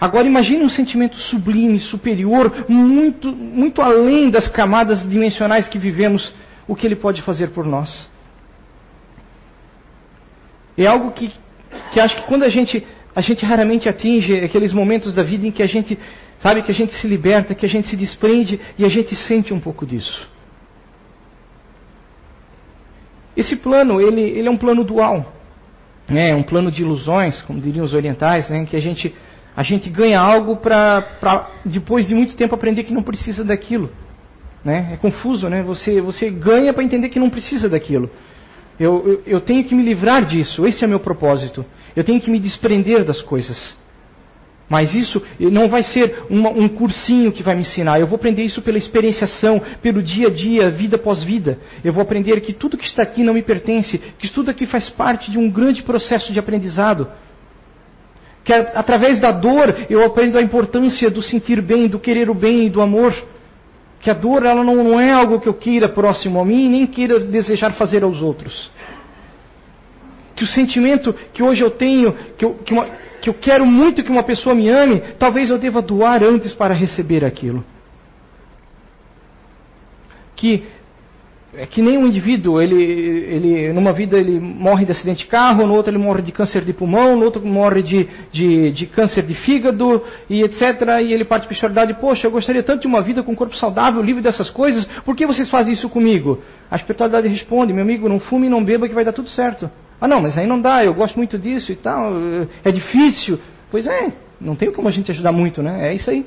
Agora 0.00 0.26
imagine 0.26 0.64
um 0.64 0.68
sentimento 0.70 1.16
sublime, 1.16 1.78
superior, 1.78 2.64
muito, 2.68 3.30
muito 3.32 3.82
além 3.82 4.30
das 4.30 4.48
camadas 4.48 5.08
dimensionais 5.08 5.68
que 5.68 5.78
vivemos, 5.78 6.32
o 6.66 6.74
que 6.74 6.86
ele 6.86 6.96
pode 6.96 7.20
fazer 7.20 7.50
por 7.50 7.66
nós. 7.66 8.08
É 10.78 10.86
algo 10.86 11.12
que, 11.12 11.30
que 11.92 12.00
acho 12.00 12.16
que 12.16 12.22
quando 12.22 12.44
a 12.44 12.48
gente, 12.48 12.86
a 13.14 13.20
gente 13.20 13.44
raramente 13.44 13.88
atinge 13.88 14.38
aqueles 14.40 14.72
momentos 14.72 15.14
da 15.14 15.22
vida 15.22 15.46
em 15.46 15.50
que 15.50 15.62
a 15.62 15.66
gente, 15.66 15.98
sabe, 16.38 16.62
que 16.62 16.70
a 16.70 16.74
gente 16.74 16.94
se 16.94 17.06
liberta, 17.06 17.54
que 17.54 17.66
a 17.66 17.68
gente 17.68 17.88
se 17.88 17.96
desprende 17.96 18.60
e 18.78 18.84
a 18.84 18.88
gente 18.88 19.14
sente 19.14 19.52
um 19.52 19.60
pouco 19.60 19.84
disso. 19.84 20.28
Esse 23.36 23.56
plano, 23.56 24.00
ele, 24.00 24.20
ele 24.20 24.48
é 24.48 24.50
um 24.50 24.56
plano 24.56 24.84
dual. 24.84 25.32
É 26.08 26.34
um 26.34 26.42
plano 26.42 26.70
de 26.70 26.82
ilusões, 26.82 27.40
como 27.42 27.60
diriam 27.60 27.84
os 27.84 27.94
orientais, 27.94 28.48
né, 28.48 28.58
em 28.58 28.64
que 28.64 28.76
a 28.76 28.80
gente 28.80 29.14
a 29.56 29.62
gente 29.62 29.90
ganha 29.90 30.20
algo 30.20 30.56
para 30.56 31.50
depois 31.64 32.06
de 32.06 32.14
muito 32.14 32.36
tempo 32.36 32.54
aprender 32.54 32.84
que 32.84 32.94
não 32.94 33.02
precisa 33.02 33.44
daquilo. 33.44 33.90
Né? 34.64 34.90
É 34.92 34.96
confuso, 34.96 35.48
né? 35.48 35.62
Você, 35.62 36.00
você 36.00 36.30
ganha 36.30 36.72
para 36.72 36.84
entender 36.84 37.08
que 37.08 37.18
não 37.18 37.28
precisa 37.28 37.68
daquilo. 37.68 38.10
Eu, 38.80 39.06
eu, 39.06 39.22
eu, 39.26 39.40
tenho 39.42 39.62
que 39.62 39.74
me 39.74 39.82
livrar 39.82 40.24
disso, 40.24 40.66
esse 40.66 40.82
é 40.82 40.86
meu 40.86 40.98
propósito. 40.98 41.64
Eu 41.94 42.02
tenho 42.02 42.18
que 42.18 42.30
me 42.30 42.40
desprender 42.40 43.04
das 43.04 43.20
coisas. 43.20 43.76
Mas 44.70 44.94
isso 44.94 45.22
não 45.38 45.68
vai 45.68 45.82
ser 45.82 46.22
uma, 46.30 46.48
um 46.48 46.66
cursinho 46.68 47.30
que 47.30 47.42
vai 47.42 47.54
me 47.54 47.60
ensinar. 47.60 48.00
Eu 48.00 48.06
vou 48.06 48.16
aprender 48.16 48.42
isso 48.42 48.62
pela 48.62 48.78
experienciação, 48.78 49.60
pelo 49.82 50.02
dia 50.02 50.28
a 50.28 50.30
dia, 50.30 50.70
vida 50.70 50.96
após 50.96 51.22
vida. 51.22 51.58
Eu 51.84 51.92
vou 51.92 52.02
aprender 52.02 52.40
que 52.40 52.54
tudo 52.54 52.78
que 52.78 52.86
está 52.86 53.02
aqui 53.02 53.22
não 53.22 53.34
me 53.34 53.42
pertence, 53.42 53.98
que 54.18 54.32
tudo 54.32 54.50
aqui 54.50 54.64
faz 54.64 54.88
parte 54.88 55.30
de 55.30 55.36
um 55.36 55.50
grande 55.50 55.82
processo 55.82 56.32
de 56.32 56.38
aprendizado 56.38 57.06
que 58.44 58.52
através 58.52 59.20
da 59.20 59.30
dor 59.30 59.86
eu 59.88 60.04
aprendo 60.04 60.38
a 60.38 60.42
importância 60.42 61.10
do 61.10 61.22
sentir 61.22 61.60
bem, 61.60 61.86
do 61.86 61.98
querer 61.98 62.30
o 62.30 62.34
bem 62.34 62.66
e 62.66 62.70
do 62.70 62.80
amor. 62.80 63.14
Que 64.00 64.10
a 64.10 64.14
dor 64.14 64.44
ela 64.44 64.64
não, 64.64 64.76
não 64.76 65.00
é 65.00 65.12
algo 65.12 65.40
que 65.40 65.48
eu 65.48 65.54
queira 65.54 65.88
próximo 65.88 66.40
a 66.40 66.44
mim, 66.44 66.68
nem 66.68 66.86
queira 66.86 67.20
desejar 67.20 67.72
fazer 67.74 68.02
aos 68.02 68.22
outros. 68.22 68.70
Que 70.34 70.44
o 70.44 70.46
sentimento 70.46 71.14
que 71.34 71.42
hoje 71.42 71.62
eu 71.62 71.70
tenho, 71.70 72.12
que 72.36 72.44
eu, 72.44 72.54
que, 72.54 72.72
uma, 72.72 72.86
que 73.20 73.28
eu 73.28 73.34
quero 73.34 73.66
muito 73.66 74.02
que 74.02 74.10
uma 74.10 74.22
pessoa 74.22 74.54
me 74.54 74.68
ame, 74.68 75.00
talvez 75.18 75.50
eu 75.50 75.58
deva 75.58 75.82
doar 75.82 76.24
antes 76.24 76.54
para 76.54 76.72
receber 76.72 77.24
aquilo. 77.24 77.64
Que 80.34 80.64
é 81.54 81.66
que 81.66 81.82
nem 81.82 81.98
um 81.98 82.06
indivíduo, 82.06 82.60
ele, 82.60 82.80
ele, 82.80 83.72
numa 83.72 83.92
vida 83.92 84.16
ele 84.16 84.38
morre 84.38 84.84
de 84.84 84.92
acidente 84.92 85.24
de 85.24 85.30
carro, 85.30 85.66
no 85.66 85.74
outro 85.74 85.90
ele 85.90 85.98
morre 85.98 86.22
de 86.22 86.30
câncer 86.30 86.64
de 86.64 86.72
pulmão, 86.72 87.16
no 87.16 87.24
outro 87.24 87.44
morre 87.44 87.82
de, 87.82 88.08
de, 88.30 88.70
de 88.70 88.86
câncer 88.86 89.24
de 89.24 89.34
fígado, 89.34 90.02
e 90.28 90.42
etc. 90.42 90.60
E 91.02 91.12
ele 91.12 91.24
parte 91.24 91.46
para 91.46 91.52
a 91.52 91.54
espiritualidade, 91.54 92.00
poxa, 92.00 92.26
eu 92.26 92.30
gostaria 92.30 92.62
tanto 92.62 92.82
de 92.82 92.86
uma 92.86 93.02
vida 93.02 93.22
com 93.22 93.32
um 93.32 93.34
corpo 93.34 93.56
saudável, 93.56 94.00
livre 94.00 94.22
dessas 94.22 94.48
coisas, 94.48 94.86
por 95.04 95.16
que 95.16 95.26
vocês 95.26 95.50
fazem 95.50 95.72
isso 95.72 95.88
comigo? 95.88 96.40
A 96.70 96.76
espiritualidade 96.76 97.26
responde, 97.26 97.72
meu 97.72 97.82
amigo, 97.82 98.08
não 98.08 98.20
fume 98.20 98.46
e 98.46 98.50
não 98.50 98.64
beba 98.64 98.88
que 98.88 98.94
vai 98.94 99.04
dar 99.04 99.12
tudo 99.12 99.28
certo. 99.28 99.68
Ah 100.00 100.06
não, 100.06 100.20
mas 100.20 100.38
aí 100.38 100.46
não 100.46 100.60
dá, 100.60 100.84
eu 100.84 100.94
gosto 100.94 101.16
muito 101.16 101.36
disso 101.36 101.72
e 101.72 101.76
tal, 101.76 102.12
é 102.64 102.70
difícil. 102.70 103.38
Pois 103.70 103.86
é, 103.86 104.12
não 104.40 104.54
tem 104.54 104.72
como 104.72 104.88
a 104.88 104.90
gente 104.90 105.10
ajudar 105.10 105.32
muito, 105.32 105.62
né? 105.62 105.88
É 105.90 105.94
isso 105.94 106.10
aí. 106.10 106.24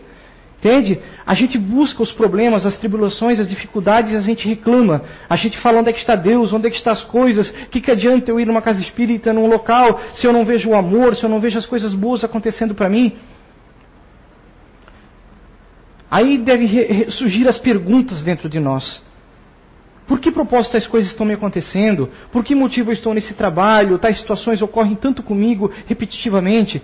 Entende? 0.64 0.98
A 1.26 1.36
gente 1.36 1.58
busca 1.58 2.02
os 2.02 2.14
problemas, 2.14 2.66
as 2.66 2.78
tribulações, 2.78 3.38
as 3.38 3.50
dificuldades, 3.50 4.16
a 4.16 4.22
gente 4.22 4.48
reclama. 4.48 5.02
A 5.30 5.36
gente 5.36 5.60
fala 5.60 5.80
onde 5.80 5.90
é 5.90 5.94
que 5.94 6.00
está 6.00 6.16
Deus, 6.16 6.54
onde 6.54 6.68
é 6.68 6.70
que 6.70 6.78
estão 6.78 6.94
as 6.94 7.04
coisas, 7.04 7.50
o 7.50 7.66
que, 7.70 7.82
que 7.82 7.92
adianta 7.92 8.32
eu 8.32 8.40
ir 8.40 8.48
numa 8.48 8.62
casa 8.62 8.80
espírita, 8.80 9.34
num 9.34 9.48
local, 9.48 10.00
se 10.14 10.26
eu 10.26 10.32
não 10.32 10.46
vejo 10.46 10.70
o 10.70 10.74
amor, 10.74 11.18
se 11.18 11.24
eu 11.26 11.30
não 11.30 11.42
vejo 11.42 11.60
as 11.60 11.66
coisas 11.66 11.94
boas 11.94 12.24
acontecendo 12.24 12.74
para 12.74 12.88
mim. 12.88 13.18
Aí 16.10 16.38
devem 16.38 17.10
surgir 17.10 17.46
as 17.46 17.58
perguntas 17.58 18.24
dentro 18.24 18.48
de 18.48 18.62
nós. 18.62 19.02
Por 20.08 20.18
que 20.18 20.32
propósito 20.32 20.74
tais 20.74 20.88
coisas 20.88 21.12
estão 21.12 21.26
me 21.26 21.34
acontecendo? 21.34 22.10
Por 22.32 22.42
que 22.42 22.56
motivo 22.56 22.90
eu 22.90 22.94
estou 22.94 23.14
nesse 23.14 23.34
trabalho? 23.34 23.98
Tais 23.98 24.18
situações 24.18 24.62
ocorrem 24.62 24.96
tanto 24.96 25.22
comigo 25.24 25.70
repetitivamente. 25.88 26.82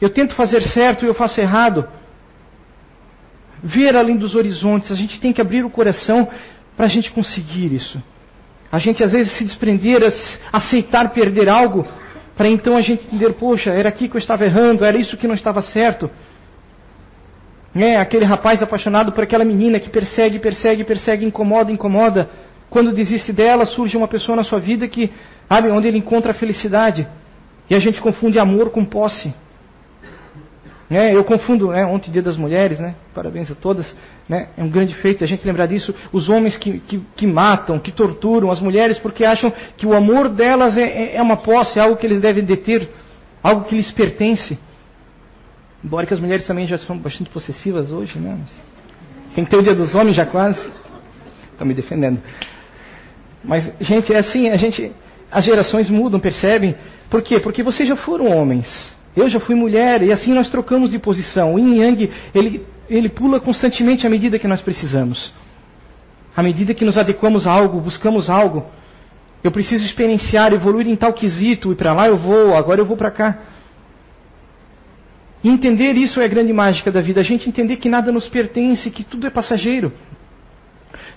Eu 0.00 0.10
tento 0.10 0.34
fazer 0.34 0.62
certo 0.62 1.04
e 1.04 1.08
eu 1.08 1.14
faço 1.14 1.40
errado 1.40 1.86
ver 3.62 3.96
além 3.96 4.16
dos 4.16 4.34
horizontes, 4.34 4.90
a 4.90 4.94
gente 4.94 5.20
tem 5.20 5.32
que 5.32 5.40
abrir 5.40 5.64
o 5.64 5.70
coração 5.70 6.28
para 6.76 6.86
a 6.86 6.88
gente 6.88 7.10
conseguir 7.10 7.72
isso. 7.74 8.02
A 8.70 8.78
gente 8.78 9.02
às 9.02 9.12
vezes 9.12 9.32
se 9.36 9.44
desprender, 9.44 10.02
aceitar 10.52 11.10
perder 11.10 11.48
algo, 11.48 11.86
para 12.36 12.48
então 12.48 12.76
a 12.76 12.82
gente 12.82 13.06
entender, 13.06 13.32
poxa, 13.34 13.70
era 13.70 13.88
aqui 13.88 14.08
que 14.08 14.16
eu 14.16 14.18
estava 14.18 14.44
errando, 14.44 14.84
era 14.84 14.98
isso 14.98 15.16
que 15.16 15.26
não 15.26 15.34
estava 15.34 15.62
certo. 15.62 16.10
É, 17.74 17.96
aquele 17.96 18.24
rapaz 18.24 18.62
apaixonado 18.62 19.12
por 19.12 19.24
aquela 19.24 19.44
menina 19.44 19.78
que 19.78 19.90
persegue, 19.90 20.38
persegue, 20.38 20.84
persegue, 20.84 21.24
incomoda, 21.24 21.70
incomoda. 21.70 22.28
Quando 22.68 22.92
desiste 22.92 23.32
dela, 23.32 23.64
surge 23.66 23.96
uma 23.96 24.08
pessoa 24.08 24.36
na 24.36 24.44
sua 24.44 24.58
vida 24.58 24.88
que, 24.88 25.10
sabe, 25.48 25.70
onde 25.70 25.88
ele 25.88 25.98
encontra 25.98 26.32
a 26.32 26.34
felicidade. 26.34 27.06
E 27.68 27.74
a 27.74 27.78
gente 27.78 28.00
confunde 28.00 28.38
amor 28.38 28.70
com 28.70 28.84
posse. 28.84 29.32
É, 30.88 31.14
eu 31.14 31.24
confundo, 31.24 31.68
né, 31.68 31.84
ontem 31.84 32.12
dia 32.12 32.22
das 32.22 32.36
mulheres, 32.36 32.78
né, 32.78 32.94
parabéns 33.12 33.50
a 33.50 33.56
todas, 33.56 33.92
né, 34.28 34.50
é 34.56 34.62
um 34.62 34.68
grande 34.68 34.94
feito 34.94 35.24
a 35.24 35.26
gente 35.26 35.44
lembrar 35.44 35.66
disso, 35.66 35.92
os 36.12 36.28
homens 36.28 36.56
que, 36.56 36.78
que, 36.78 37.02
que 37.16 37.26
matam, 37.26 37.76
que 37.80 37.90
torturam 37.90 38.52
as 38.52 38.60
mulheres 38.60 38.96
porque 38.98 39.24
acham 39.24 39.52
que 39.76 39.84
o 39.84 39.92
amor 39.92 40.28
delas 40.28 40.76
é, 40.76 40.84
é, 40.84 41.16
é 41.16 41.22
uma 41.22 41.38
posse, 41.38 41.78
é 41.78 41.82
algo 41.82 41.96
que 41.96 42.06
eles 42.06 42.20
devem 42.20 42.44
deter, 42.44 42.88
algo 43.42 43.64
que 43.64 43.74
lhes 43.74 43.90
pertence. 43.90 44.56
Embora 45.84 46.06
que 46.06 46.14
as 46.14 46.20
mulheres 46.20 46.46
também 46.46 46.68
já 46.68 46.78
são 46.78 46.96
bastante 46.96 47.30
possessivas 47.30 47.90
hoje, 47.90 48.16
né, 48.20 48.38
tem 49.34 49.44
que 49.44 49.50
ter 49.50 49.56
o 49.56 49.62
dia 49.62 49.74
dos 49.74 49.92
homens 49.92 50.16
já 50.16 50.24
quase, 50.24 50.60
estão 51.50 51.66
me 51.66 51.74
defendendo. 51.74 52.22
Mas, 53.42 53.72
gente, 53.80 54.12
é 54.12 54.18
assim, 54.18 54.50
a 54.50 54.56
gente, 54.56 54.92
as 55.32 55.44
gerações 55.44 55.90
mudam, 55.90 56.20
percebem? 56.20 56.76
Por 57.10 57.22
quê? 57.22 57.40
Porque 57.40 57.62
vocês 57.62 57.88
já 57.88 57.96
foram 57.96 58.30
homens. 58.30 58.94
Eu 59.16 59.28
já 59.30 59.40
fui 59.40 59.54
mulher 59.54 60.02
e 60.02 60.12
assim 60.12 60.34
nós 60.34 60.50
trocamos 60.50 60.90
de 60.90 60.98
posição. 60.98 61.54
O 61.54 61.58
yin 61.58 61.80
yang, 61.80 62.10
ele, 62.34 62.66
ele 62.88 63.08
pula 63.08 63.40
constantemente 63.40 64.06
à 64.06 64.10
medida 64.10 64.38
que 64.38 64.46
nós 64.46 64.60
precisamos. 64.60 65.32
À 66.36 66.42
medida 66.42 66.74
que 66.74 66.84
nos 66.84 66.98
adequamos 66.98 67.46
a 67.46 67.50
algo, 67.50 67.80
buscamos 67.80 68.28
algo. 68.28 68.66
Eu 69.42 69.50
preciso 69.50 69.84
experienciar, 69.84 70.52
evoluir 70.52 70.86
em 70.86 70.96
tal 70.96 71.14
quesito, 71.14 71.72
e 71.72 71.74
para 71.74 71.94
lá 71.94 72.08
eu 72.08 72.16
vou, 72.18 72.54
agora 72.54 72.80
eu 72.80 72.84
vou 72.84 72.96
para 72.96 73.10
cá. 73.10 73.38
E 75.42 75.48
entender 75.48 75.94
isso 75.94 76.20
é 76.20 76.24
a 76.26 76.28
grande 76.28 76.52
mágica 76.52 76.90
da 76.90 77.00
vida. 77.00 77.20
A 77.20 77.24
gente 77.24 77.48
entender 77.48 77.76
que 77.76 77.88
nada 77.88 78.12
nos 78.12 78.28
pertence, 78.28 78.90
que 78.90 79.02
tudo 79.02 79.26
é 79.26 79.30
passageiro. 79.30 79.92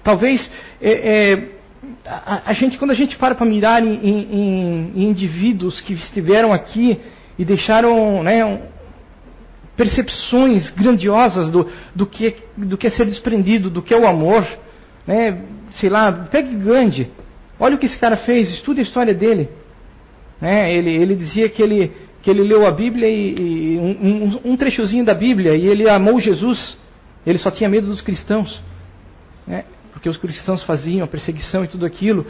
Talvez 0.02 0.50
é, 0.82 0.92
é, 0.92 1.48
a, 2.06 2.52
a, 2.52 2.54
gente, 2.54 2.78
quando 2.78 2.92
a 2.92 2.94
gente 2.94 3.18
para 3.18 3.36
para 3.36 3.46
mirar 3.46 3.84
em, 3.84 3.94
em, 3.96 4.92
em 4.96 5.10
indivíduos 5.10 5.82
que 5.82 5.94
estiveram 5.94 6.54
aqui 6.54 6.98
e 7.40 7.46
deixaram 7.46 8.22
né, 8.22 8.62
percepções 9.78 10.70
grandiosas 10.72 11.50
do, 11.50 11.70
do, 11.96 12.06
que, 12.06 12.36
do 12.58 12.78
que 12.78 12.88
é 12.88 12.90
ser 12.90 13.06
desprendido, 13.06 13.70
do 13.70 13.82
que 13.82 13.94
é 13.94 13.98
o 13.98 14.06
amor. 14.06 14.46
Né? 15.08 15.42
Sei 15.72 15.90
lá, 15.90 16.12
pegue 16.12 16.54
Gandhi. 16.54 17.10
Olha 17.58 17.78
o 17.78 17.80
que 17.80 17.86
esse 17.86 17.98
cara 17.98 18.18
fez, 18.18 18.52
estude 18.52 18.82
a 18.82 18.84
história 18.84 19.14
dele. 19.14 19.48
Né? 20.42 20.76
Ele, 20.76 20.94
ele 20.94 21.16
dizia 21.16 21.48
que 21.48 21.62
ele, 21.62 21.94
que 22.22 22.30
ele 22.30 22.44
leu 22.44 22.68
a 22.68 22.72
Bíblia 22.72 23.08
e, 23.08 23.76
e 23.76 23.80
um, 23.80 24.52
um, 24.52 24.58
trechozinho 24.58 25.06
da 25.06 25.14
Bíblia 25.14 25.56
e 25.56 25.66
ele 25.66 25.90
amou 25.90 26.20
Jesus. 26.20 26.78
Ele 27.26 27.38
só 27.38 27.50
tinha 27.50 27.70
medo 27.70 27.88
dos 27.88 28.02
cristãos. 28.02 28.62
Né? 29.48 29.64
Porque 29.94 30.10
os 30.10 30.18
cristãos 30.18 30.62
faziam 30.64 31.06
a 31.06 31.08
perseguição 31.08 31.64
e 31.64 31.70
tudo 31.70 31.86
aquilo. 31.86 32.28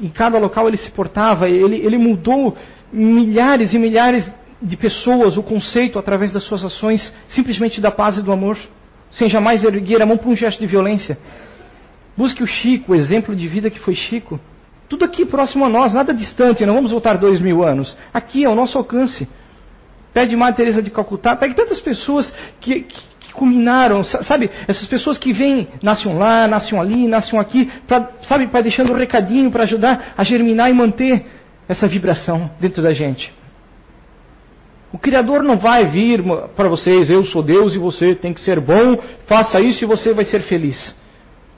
Em 0.00 0.08
cada 0.08 0.38
local 0.38 0.68
ele 0.68 0.76
se 0.76 0.92
portava, 0.92 1.48
ele, 1.48 1.84
ele 1.84 1.98
mudou 1.98 2.56
milhares 2.92 3.72
e 3.72 3.78
milhares 3.78 4.28
de 4.60 4.76
pessoas 4.76 5.36
o 5.36 5.42
conceito, 5.42 5.98
através 5.98 6.32
das 6.32 6.44
suas 6.44 6.64
ações, 6.64 7.12
simplesmente 7.28 7.80
da 7.80 7.90
paz 7.90 8.16
e 8.16 8.22
do 8.22 8.32
amor, 8.32 8.58
sem 9.10 9.28
jamais 9.28 9.64
erguer 9.64 10.02
a 10.02 10.06
mão 10.06 10.16
para 10.16 10.28
um 10.28 10.36
gesto 10.36 10.58
de 10.58 10.66
violência. 10.66 11.18
Busque 12.16 12.42
o 12.42 12.46
Chico, 12.46 12.92
o 12.92 12.94
exemplo 12.94 13.34
de 13.34 13.46
vida 13.46 13.70
que 13.70 13.78
foi 13.78 13.94
Chico. 13.94 14.40
Tudo 14.88 15.04
aqui 15.04 15.24
próximo 15.24 15.64
a 15.64 15.68
nós, 15.68 15.92
nada 15.92 16.12
distante, 16.12 16.64
não 16.66 16.74
vamos 16.74 16.90
voltar 16.90 17.16
dois 17.16 17.40
mil 17.40 17.62
anos. 17.62 17.96
Aqui, 18.12 18.44
ao 18.44 18.54
nosso 18.54 18.76
alcance. 18.76 19.28
Pede 20.12 20.34
Madre 20.34 20.56
Teresa 20.56 20.82
de 20.82 20.90
Calcutá, 20.90 21.36
pegue 21.36 21.54
tantas 21.54 21.78
pessoas 21.78 22.34
que, 22.60 22.80
que, 22.80 23.02
que 23.20 23.32
culminaram, 23.32 24.02
sabe? 24.02 24.50
Essas 24.66 24.86
pessoas 24.86 25.18
que 25.18 25.32
vêm, 25.32 25.68
nascem 25.82 26.12
lá, 26.16 26.48
nascem 26.48 26.78
ali, 26.78 27.06
nascem 27.06 27.38
aqui, 27.38 27.70
pra, 27.86 28.08
sabe, 28.22 28.48
para 28.48 28.62
deixando 28.62 28.92
um 28.92 28.96
recadinho 28.96 29.50
para 29.50 29.64
ajudar 29.64 30.14
a 30.16 30.24
germinar 30.24 30.70
e 30.70 30.72
manter 30.72 31.26
essa 31.68 31.86
vibração 31.86 32.50
dentro 32.58 32.82
da 32.82 32.92
gente. 32.92 33.32
O 34.90 34.98
Criador 34.98 35.42
não 35.42 35.58
vai 35.58 35.84
vir 35.86 36.22
para 36.56 36.68
vocês, 36.68 37.10
eu 37.10 37.24
sou 37.24 37.42
Deus 37.42 37.74
e 37.74 37.78
você 37.78 38.14
tem 38.14 38.32
que 38.32 38.40
ser 38.40 38.58
bom, 38.58 38.98
faça 39.26 39.60
isso 39.60 39.84
e 39.84 39.86
você 39.86 40.14
vai 40.14 40.24
ser 40.24 40.40
feliz. 40.42 40.96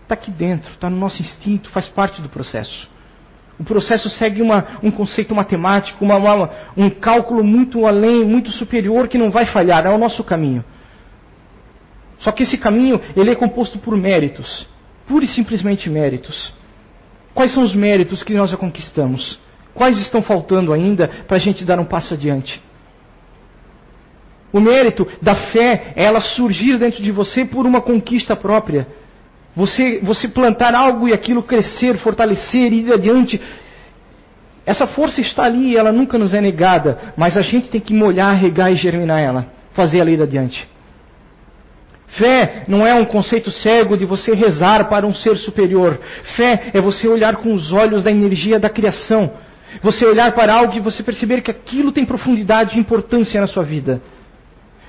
Está 0.03 0.15
aqui 0.15 0.33
dentro, 0.33 0.73
está 0.73 0.91
no 0.91 0.97
nosso 0.97 1.23
instinto, 1.23 1.71
faz 1.71 1.89
parte 1.89 2.21
do 2.21 2.29
processo. 2.29 2.89
O 3.59 3.63
processo 3.63 4.11
segue 4.11 4.43
uma, 4.43 4.67
um 4.83 4.91
conceito 4.91 5.35
matemático, 5.35 6.05
uma, 6.05 6.17
uma, 6.17 6.51
um 6.77 6.91
cálculo 6.91 7.45
muito 7.45 7.87
além, 7.87 8.25
muito 8.25 8.51
superior 8.51 9.07
que 9.07 9.19
não 9.19 9.31
vai 9.31 9.47
falhar, 9.47 9.87
é 9.87 9.91
o 9.91 9.99
nosso 9.99 10.25
caminho. 10.25 10.65
Só 12.19 12.33
que 12.33 12.43
esse 12.43 12.59
caminho 12.59 13.01
ele 13.15 13.31
é 13.31 13.35
composto 13.37 13.79
por 13.79 13.97
méritos, 13.97 14.67
pura 15.07 15.25
e 15.25 15.29
simplesmente 15.29 15.89
méritos. 15.89 16.53
Quais 17.33 17.53
são 17.53 17.63
os 17.63 17.75
méritos 17.75 18.25
que 18.25 18.35
nós 18.35 18.51
já 18.51 18.57
conquistamos? 18.57 19.39
Quais 19.81 19.97
estão 19.97 20.21
faltando 20.21 20.75
ainda 20.75 21.09
para 21.27 21.39
a 21.39 21.41
gente 21.41 21.65
dar 21.65 21.81
um 21.81 21.87
passo 21.87 22.13
adiante? 22.13 22.61
O 24.53 24.61
mérito 24.61 25.09
da 25.23 25.35
fé 25.35 25.95
é 25.97 26.05
ela 26.05 26.21
surgir 26.21 26.77
dentro 26.77 27.03
de 27.03 27.11
você 27.11 27.47
por 27.47 27.65
uma 27.65 27.81
conquista 27.81 28.37
própria. 28.37 28.87
Você, 29.57 29.99
você 30.03 30.29
plantar 30.29 30.75
algo 30.75 31.09
e 31.09 31.15
aquilo 31.15 31.43
crescer, 31.43 31.97
fortalecer, 31.97 32.71
ir 32.75 32.93
adiante. 32.93 33.41
Essa 34.67 34.87
força 34.87 35.23
está 35.23 35.45
ali, 35.45 35.75
ela 35.75 35.93
nunca 35.93 36.19
nos 36.19 36.35
é 36.35 36.43
negada, 36.43 37.15
mas 37.17 37.39
a 37.39 37.41
gente 37.41 37.71
tem 37.71 37.81
que 37.81 37.95
molhar, 37.95 38.37
regar 38.37 38.71
e 38.71 38.75
germinar 38.75 39.19
ela, 39.19 39.47
fazer 39.73 40.01
ela 40.01 40.11
ir 40.11 40.21
adiante. 40.21 40.69
Fé 42.07 42.65
não 42.69 42.87
é 42.87 42.93
um 42.93 43.07
conceito 43.07 43.51
cego 43.51 43.97
de 43.97 44.05
você 44.05 44.35
rezar 44.35 44.91
para 44.91 45.07
um 45.07 45.15
ser 45.15 45.39
superior. 45.39 45.99
Fé 46.37 46.71
é 46.75 46.83
você 46.83 47.09
olhar 47.09 47.37
com 47.37 47.55
os 47.55 47.73
olhos 47.73 48.05
da 48.05 48.11
energia 48.11 48.61
da 48.61 48.69
criação. 48.69 49.49
Você 49.83 50.05
olhar 50.05 50.33
para 50.33 50.55
algo 50.55 50.77
e 50.77 50.81
você 50.81 51.03
perceber 51.03 51.43
que 51.43 51.51
aquilo 51.51 51.93
tem 51.93 52.05
profundidade 52.05 52.77
e 52.77 52.81
importância 52.81 53.41
na 53.41 53.47
sua 53.47 53.63
vida 53.63 54.01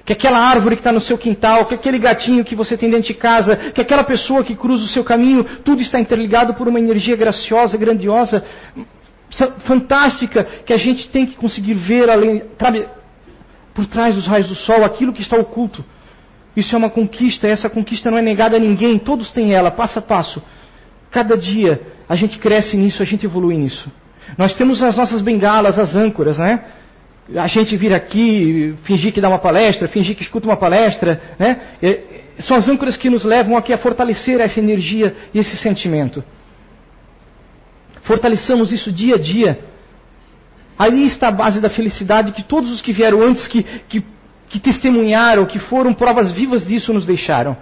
que 0.05 0.13
aquela 0.13 0.39
árvore 0.39 0.75
que 0.75 0.81
está 0.81 0.91
no 0.91 1.01
seu 1.01 1.17
quintal, 1.17 1.65
que 1.65 1.75
aquele 1.75 1.99
gatinho 1.99 2.43
que 2.43 2.55
você 2.55 2.77
tem 2.77 2.89
dentro 2.89 3.07
de 3.07 3.13
casa, 3.13 3.55
que 3.55 3.81
aquela 3.81 4.03
pessoa 4.03 4.43
que 4.43 4.55
cruza 4.55 4.83
o 4.83 4.87
seu 4.87 5.03
caminho, 5.03 5.43
tudo 5.63 5.81
está 5.81 5.99
interligado 5.99 6.53
por 6.53 6.67
uma 6.67 6.79
energia 6.79 7.15
graciosa, 7.15 7.77
grandiosa, 7.77 8.43
fantástica, 9.65 10.43
que 10.65 10.73
a 10.73 10.77
gente 10.77 11.07
tem 11.09 11.25
que 11.25 11.35
conseguir 11.35 11.75
ver 11.75 12.09
além, 12.09 12.43
sabe, 12.59 12.87
por 13.73 13.85
trás 13.85 14.15
dos 14.15 14.27
raios 14.27 14.47
do 14.47 14.55
sol, 14.55 14.83
aquilo 14.83 15.13
que 15.13 15.21
está 15.21 15.37
oculto. 15.37 15.85
Isso 16.55 16.75
é 16.75 16.77
uma 16.77 16.89
conquista, 16.89 17.47
essa 17.47 17.69
conquista 17.69 18.11
não 18.11 18.17
é 18.17 18.21
negada 18.21 18.57
a 18.57 18.59
ninguém, 18.59 18.99
todos 18.99 19.31
têm 19.31 19.53
ela, 19.53 19.71
passo 19.71 19.99
a 19.99 20.01
passo. 20.01 20.41
Cada 21.09 21.37
dia 21.37 21.81
a 22.09 22.15
gente 22.15 22.39
cresce 22.39 22.75
nisso, 22.75 23.01
a 23.01 23.05
gente 23.05 23.25
evolui 23.25 23.55
nisso. 23.55 23.89
Nós 24.37 24.55
temos 24.55 24.81
as 24.81 24.95
nossas 24.95 25.21
bengalas, 25.21 25.77
as 25.77 25.95
âncoras, 25.95 26.39
né? 26.39 26.63
a 27.35 27.47
gente 27.47 27.77
vir 27.77 27.93
aqui, 27.93 28.75
fingir 28.83 29.13
que 29.13 29.21
dá 29.21 29.29
uma 29.29 29.39
palestra, 29.39 29.87
fingir 29.87 30.15
que 30.15 30.23
escuta 30.23 30.47
uma 30.47 30.57
palestra, 30.57 31.21
né? 31.39 31.59
São 32.39 32.57
as 32.57 32.67
âncoras 32.67 32.97
que 32.97 33.09
nos 33.09 33.23
levam 33.23 33.55
aqui 33.55 33.71
a 33.71 33.77
fortalecer 33.77 34.39
essa 34.39 34.59
energia 34.59 35.15
e 35.33 35.39
esse 35.39 35.55
sentimento. 35.57 36.23
Fortaleçamos 38.03 38.71
isso 38.71 38.91
dia 38.91 39.15
a 39.15 39.19
dia. 39.19 39.59
Aí 40.77 41.05
está 41.05 41.27
a 41.27 41.31
base 41.31 41.61
da 41.61 41.69
felicidade 41.69 42.31
que 42.31 42.43
todos 42.43 42.71
os 42.71 42.81
que 42.81 42.91
vieram 42.91 43.21
antes, 43.21 43.47
que, 43.47 43.63
que, 43.87 44.03
que 44.49 44.59
testemunharam, 44.59 45.45
que 45.45 45.59
foram 45.59 45.93
provas 45.93 46.31
vivas 46.31 46.65
disso, 46.65 46.91
nos 46.91 47.05
deixaram. 47.05 47.55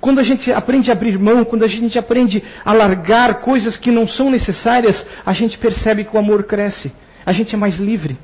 Quando 0.00 0.20
a 0.20 0.22
gente 0.22 0.52
aprende 0.52 0.90
a 0.90 0.94
abrir 0.94 1.18
mão, 1.18 1.44
quando 1.44 1.64
a 1.64 1.68
gente 1.68 1.98
aprende 1.98 2.42
a 2.64 2.72
largar 2.72 3.40
coisas 3.40 3.76
que 3.76 3.90
não 3.90 4.06
são 4.06 4.30
necessárias, 4.30 5.04
a 5.26 5.32
gente 5.32 5.58
percebe 5.58 6.04
que 6.04 6.14
o 6.14 6.18
amor 6.18 6.44
cresce. 6.44 6.92
A 7.26 7.32
gente 7.32 7.54
é 7.54 7.58
mais 7.58 7.76
livre 7.76 8.16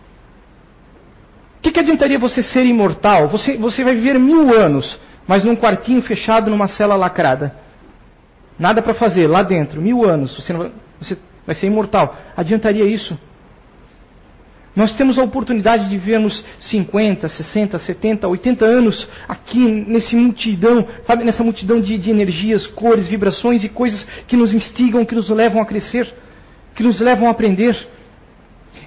que, 1.65 1.73
que 1.73 1.81
adiantaria 1.81 2.19
você 2.19 2.43
ser 2.43 2.67
imortal? 2.67 3.29
Você, 3.29 3.57
você 3.57 3.83
vai 3.83 3.95
viver 3.95 4.19
mil 4.19 4.55
anos, 4.55 5.01
mas 5.27 5.43
num 5.45 5.57
quartinho 5.57 6.03
fechado, 6.03 6.51
numa 6.51 6.69
cela 6.69 6.95
lacrada. 6.95 7.55
Nada 8.59 8.83
para 8.83 8.93
fazer 8.93 9.27
lá 9.27 9.43
dentro, 9.43 9.81
mil 9.81 10.05
anos. 10.05 10.37
Você, 10.37 10.53
vai, 10.53 10.71
você 11.01 11.17
vai 11.47 11.55
ser 11.55 11.67
imortal. 11.67 12.17
Adiantaria 12.37 12.85
isso? 12.85 13.19
Nós 14.75 14.97
temos 14.97 15.19
a 15.19 15.23
oportunidade 15.23 15.89
de 15.89 15.97
vivermos 15.97 16.45
50, 16.59 17.29
60, 17.29 17.79
70, 17.79 18.27
80 18.27 18.65
anos 18.65 19.09
aqui 19.29 19.59
nesse 19.59 20.17
multidão, 20.17 20.87
sabe, 21.07 21.25
nessa 21.25 21.45
multidão 21.45 21.81
de, 21.81 21.97
de 21.97 22.11
energias, 22.11 22.67
cores, 22.67 23.07
vibrações 23.07 23.63
e 23.63 23.69
coisas 23.69 24.05
que 24.27 24.37
nos 24.37 24.53
instigam, 24.53 25.05
que 25.05 25.15
nos 25.15 25.29
levam 25.29 25.63
a 25.63 25.67
crescer, 25.67 26.13
que 26.75 26.83
nos 26.83 26.99
levam 27.01 27.29
a 27.29 27.31
aprender. 27.31 27.77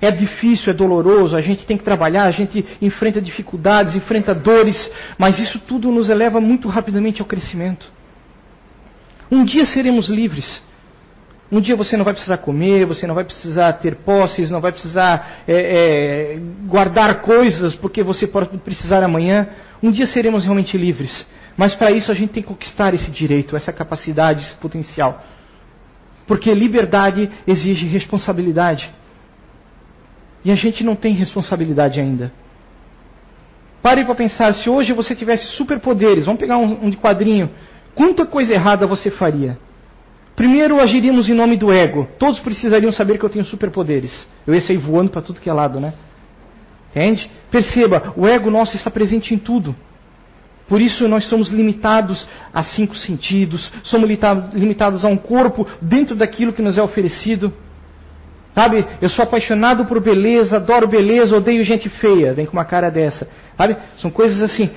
É 0.01 0.11
difícil, 0.11 0.71
é 0.71 0.73
doloroso, 0.73 1.35
a 1.37 1.41
gente 1.41 1.65
tem 1.65 1.77
que 1.77 1.83
trabalhar, 1.85 2.23
a 2.23 2.31
gente 2.31 2.63
enfrenta 2.81 3.21
dificuldades, 3.21 3.95
enfrenta 3.95 4.35
dores, 4.35 4.91
mas 5.17 5.39
isso 5.39 5.57
tudo 5.59 5.89
nos 5.89 6.09
eleva 6.09 6.41
muito 6.41 6.67
rapidamente 6.67 7.21
ao 7.21 7.27
crescimento. 7.27 7.89
Um 9.31 9.45
dia 9.45 9.65
seremos 9.65 10.09
livres. 10.09 10.61
Um 11.51 11.61
dia 11.61 11.75
você 11.75 11.95
não 11.95 12.03
vai 12.03 12.13
precisar 12.13 12.37
comer, 12.37 12.85
você 12.85 13.07
não 13.07 13.15
vai 13.15 13.23
precisar 13.23 13.71
ter 13.73 13.95
posses, 13.97 14.51
não 14.51 14.59
vai 14.59 14.71
precisar 14.71 15.43
é, 15.47 15.53
é, 16.33 16.39
guardar 16.65 17.21
coisas 17.21 17.73
porque 17.73 18.03
você 18.03 18.27
pode 18.27 18.57
precisar 18.57 19.01
amanhã. 19.01 19.47
Um 19.81 19.89
dia 19.89 20.05
seremos 20.05 20.43
realmente 20.43 20.77
livres. 20.77 21.25
Mas 21.55 21.73
para 21.73 21.91
isso 21.91 22.11
a 22.11 22.15
gente 22.15 22.33
tem 22.33 22.43
que 22.43 22.49
conquistar 22.49 22.93
esse 22.93 23.09
direito, 23.09 23.55
essa 23.55 23.71
capacidade, 23.71 24.43
esse 24.45 24.55
potencial. 24.57 25.23
Porque 26.27 26.53
liberdade 26.53 27.31
exige 27.47 27.87
responsabilidade. 27.87 28.93
E 30.43 30.51
a 30.51 30.55
gente 30.55 30.83
não 30.83 30.95
tem 30.95 31.13
responsabilidade 31.13 31.99
ainda. 31.99 32.31
Pare 33.81 34.03
para 34.03 34.15
pensar, 34.15 34.53
se 34.53 34.69
hoje 34.69 34.91
você 34.91 35.15
tivesse 35.15 35.47
superpoderes, 35.55 36.25
vamos 36.25 36.39
pegar 36.39 36.57
um, 36.57 36.85
um 36.85 36.89
de 36.89 36.97
quadrinho, 36.97 37.49
quanta 37.95 38.25
coisa 38.25 38.53
errada 38.53 38.85
você 38.85 39.09
faria? 39.09 39.57
Primeiro 40.37 40.79
agiríamos 40.79 41.27
em 41.27 41.33
nome 41.33 41.57
do 41.57 41.73
ego. 41.73 42.07
Todos 42.19 42.39
precisariam 42.39 42.91
saber 42.91 43.17
que 43.17 43.25
eu 43.25 43.29
tenho 43.29 43.43
superpoderes. 43.43 44.27
Eu 44.45 44.53
ia 44.53 44.61
sair 44.61 44.77
voando 44.77 45.09
para 45.09 45.23
tudo 45.23 45.41
que 45.41 45.49
é 45.49 45.53
lado, 45.53 45.79
né? 45.79 45.95
Entende? 46.91 47.27
Perceba, 47.49 48.13
o 48.15 48.27
ego 48.27 48.51
nosso 48.51 48.75
está 48.75 48.91
presente 48.91 49.33
em 49.33 49.39
tudo. 49.39 49.75
Por 50.67 50.79
isso 50.79 51.07
nós 51.07 51.25
somos 51.25 51.49
limitados 51.49 52.27
a 52.53 52.61
cinco 52.61 52.95
sentidos, 52.95 53.71
somos 53.81 54.07
limitados 54.53 55.03
a 55.03 55.07
um 55.07 55.17
corpo 55.17 55.67
dentro 55.81 56.15
daquilo 56.15 56.53
que 56.53 56.61
nos 56.61 56.77
é 56.77 56.83
oferecido. 56.83 57.51
Sabe? 58.57 58.83
Eu 58.99 59.07
sou 59.07 59.21
apaixonado 59.21 59.85
por 59.85 59.99
beleza, 59.99 60.55
adoro 60.55 60.87
beleza, 60.87 61.37
odeio 61.37 61.63
gente 61.63 61.89
feia. 61.89 62.33
Vem 62.33 62.47
com 62.47 62.53
uma 62.53 62.65
cara 62.65 62.89
dessa. 62.89 63.27
Sabe? 63.55 63.77
São 63.99 64.09
coisas 64.09 64.41
assim. 64.41 64.67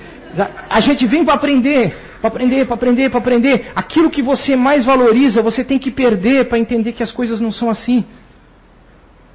A 0.69 0.79
gente 0.81 1.07
vem 1.07 1.25
para 1.25 1.33
aprender, 1.33 1.91
para 2.21 2.27
aprender, 2.27 2.65
para 2.65 2.75
aprender, 2.75 3.09
para 3.09 3.17
aprender. 3.17 3.71
Aquilo 3.75 4.11
que 4.11 4.21
você 4.21 4.55
mais 4.55 4.85
valoriza, 4.85 5.41
você 5.41 5.63
tem 5.63 5.79
que 5.79 5.89
perder 5.89 6.47
para 6.47 6.59
entender 6.59 6.91
que 6.91 7.01
as 7.01 7.11
coisas 7.11 7.41
não 7.41 7.51
são 7.51 7.71
assim. 7.71 8.05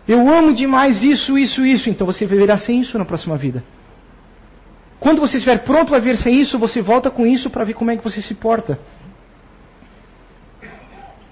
Eu 0.06 0.20
amo 0.28 0.54
demais 0.54 1.02
isso, 1.02 1.36
isso, 1.36 1.66
isso. 1.66 1.90
Então 1.90 2.06
você 2.06 2.24
viverá 2.24 2.56
sem 2.56 2.80
isso 2.80 2.96
na 2.96 3.04
próxima 3.04 3.36
vida. 3.36 3.64
Quando 5.00 5.20
você 5.20 5.38
estiver 5.38 5.58
pronto 5.64 5.92
a 5.92 5.98
ver 5.98 6.16
sem 6.18 6.40
isso, 6.40 6.56
você 6.56 6.80
volta 6.80 7.10
com 7.10 7.26
isso 7.26 7.50
para 7.50 7.64
ver 7.64 7.74
como 7.74 7.90
é 7.90 7.96
que 7.96 8.04
você 8.04 8.22
se 8.22 8.34
porta. 8.34 8.78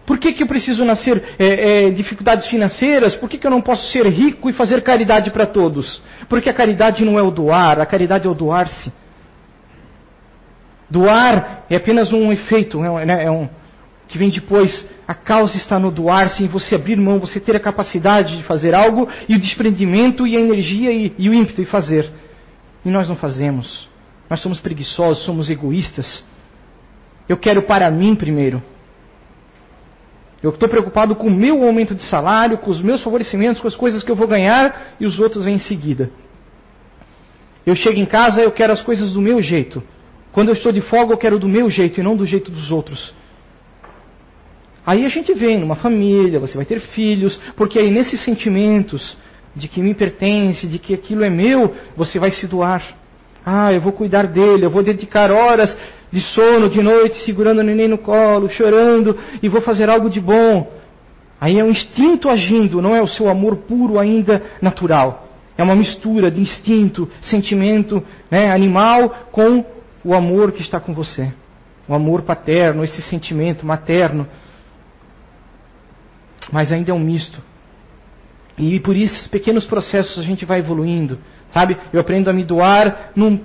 Por 0.07 0.19
que, 0.19 0.33
que 0.33 0.43
eu 0.43 0.47
preciso 0.47 0.85
nascer 0.85 1.23
é, 1.39 1.87
é, 1.87 1.91
dificuldades 1.91 2.47
financeiras? 2.47 3.15
Por 3.17 3.29
que, 3.29 3.39
que 3.39 3.47
eu 3.47 3.51
não 3.51 3.63
posso 3.63 3.91
ser 3.91 4.07
rico 4.07 4.51
e 4.51 4.53
fazer 4.53 4.83
caridade 4.83 5.31
para 5.31 5.47
todos? 5.47 6.03
Porque 6.29 6.51
a 6.51 6.55
caridade 6.55 7.05
não 7.05 7.19
é 7.19 7.23
o 7.23 7.31
doar, 7.31 7.81
a 7.81 7.87
caridade 7.87 8.27
é 8.27 8.31
o 8.31 8.35
doar-se. 8.35 8.93
Doar 10.91 11.65
é 11.71 11.77
apenas 11.77 12.13
um 12.13 12.31
efeito, 12.31 12.85
é, 12.85 13.07
né, 13.07 13.25
é 13.25 13.31
um, 13.31 13.49
que 14.07 14.19
vem 14.19 14.29
depois. 14.29 14.87
A 15.09 15.15
causa 15.15 15.57
está 15.57 15.79
no 15.79 15.91
doar-se, 15.91 16.45
em 16.45 16.49
você 16.49 16.75
abrir 16.75 16.97
mão, 16.97 17.19
você 17.19 17.41
ter 17.41 17.57
a 17.57 17.61
capacidade 17.61 18.37
de 18.37 18.43
fazer 18.43 18.75
algo, 18.75 19.09
e 19.27 19.35
o 19.35 19.41
desprendimento, 19.41 20.27
e 20.27 20.37
a 20.37 20.41
energia, 20.41 20.93
e, 20.93 21.15
e 21.19 21.31
o 21.31 21.35
ímpeto 21.35 21.63
de 21.63 21.69
fazer. 21.69 22.11
E 22.85 22.91
nós 22.91 23.09
não 23.09 23.17
fazemos. 23.17 23.89
Nós 24.29 24.41
somos 24.41 24.61
preguiçosos, 24.61 25.25
somos 25.25 25.49
egoístas. 25.49 26.25
Eu 27.27 27.39
quero 27.39 27.63
para 27.63 27.91
mim 27.91 28.15
primeiro. 28.15 28.63
Eu 30.45 30.51
estou 30.51 30.69
preocupado 30.69 31.17
com 31.17 31.29
o 31.29 31.31
meu 31.31 31.65
aumento 31.65 31.95
de 31.95 32.05
salário, 32.05 32.59
com 32.59 32.71
os 32.71 32.83
meus 32.83 33.03
favorecimentos, 33.03 33.63
com 33.63 33.67
as 33.67 33.75
coisas 33.75 34.03
que 34.03 34.11
eu 34.11 34.15
vou 34.15 34.29
ganhar 34.29 34.95
e 35.01 35.07
os 35.07 35.19
outros 35.19 35.47
vêm 35.47 35.55
em 35.55 35.59
seguida. 35.59 36.11
Eu 37.65 37.75
chego 37.75 37.99
em 37.99 38.05
casa, 38.05 38.43
eu 38.43 38.53
quero 38.53 38.71
as 38.71 38.83
coisas 38.83 39.15
do 39.15 39.23
meu 39.23 39.41
jeito. 39.41 39.83
Quando 40.33 40.49
eu 40.49 40.53
estou 40.53 40.71
de 40.71 40.83
folga, 40.83 41.15
eu 41.15 41.17
quero 41.17 41.39
do 41.39 41.49
meu 41.49 41.71
jeito 41.71 41.99
e 41.99 42.03
não 42.03 42.15
do 42.15 42.27
jeito 42.27 42.51
dos 42.51 42.71
outros. 42.71 43.15
Aí 44.85 45.07
a 45.07 45.09
gente 45.09 45.33
vem 45.33 45.59
numa 45.59 45.77
família, 45.77 46.39
você 46.39 46.55
vai 46.55 46.67
ter 46.67 46.79
filhos, 46.79 47.41
porque 47.57 47.79
aí 47.79 47.91
nesses 47.91 48.23
sentimentos 48.23 49.17
de 49.57 49.67
que 49.67 49.81
me 49.81 49.95
pertence, 49.95 50.67
de 50.67 50.79
que 50.79 50.93
aquilo 50.93 51.25
é 51.25 51.31
meu, 51.31 51.75
você 51.97 52.19
vai 52.19 52.31
se 52.31 52.47
doar. 52.47 52.85
Ah, 53.47 53.73
eu 53.73 53.81
vou 53.81 53.93
cuidar 53.93 54.27
dele, 54.27 54.67
eu 54.67 54.71
vou 54.71 54.83
dedicar 54.83 55.31
horas 55.31 55.75
de 56.15 56.21
sono 56.21 56.71
de 56.71 56.81
noite, 56.81 57.17
segurando 57.25 57.59
o 57.59 57.65
neném 57.65 57.89
no 57.89 57.99
colo, 57.99 58.49
chorando, 58.49 59.19
e 59.43 59.49
vou 59.49 59.61
fazer 59.61 59.91
algo 59.91 60.09
de 60.09 60.21
bom. 60.21 60.73
Aí 61.41 61.59
é 61.59 61.65
um 61.65 61.71
instinto 61.71 62.29
agindo, 62.29 62.81
não 62.81 62.95
é 62.95 63.03
o 63.03 63.09
seu 63.09 63.29
amor 63.29 63.57
puro 63.57 63.99
ainda 63.99 64.41
natural. 64.63 65.27
É 65.59 65.63
uma 65.65 65.75
mistura 65.75 66.31
de 66.31 66.41
instinto, 66.41 67.11
sentimento 67.21 68.01
né, 68.31 68.53
animal 68.53 69.27
com 69.33 69.65
o 70.05 70.15
amor 70.15 70.53
que 70.53 70.63
está 70.63 70.79
com 70.79 70.95
você. 70.95 71.33
O 71.89 71.95
amor 71.95 72.23
paterno, 72.23 72.85
esse 72.85 73.03
sentimento 73.03 73.67
materno. 73.67 74.25
Mas 76.53 76.71
ainda 76.71 76.93
é 76.93 76.95
um 76.95 77.01
misto. 77.01 77.43
E 78.57 78.79
por 78.79 78.97
esses 78.97 79.27
pequenos 79.27 79.67
processos 79.67 80.17
a 80.17 80.23
gente 80.23 80.45
vai 80.45 80.61
evoluindo. 80.61 81.19
Sabe? 81.55 81.77
Eu 81.93 82.01
aprendo 82.01 82.29
a 82.29 82.33
me 82.33 82.43
doar 82.43 83.13
num, 83.15 83.41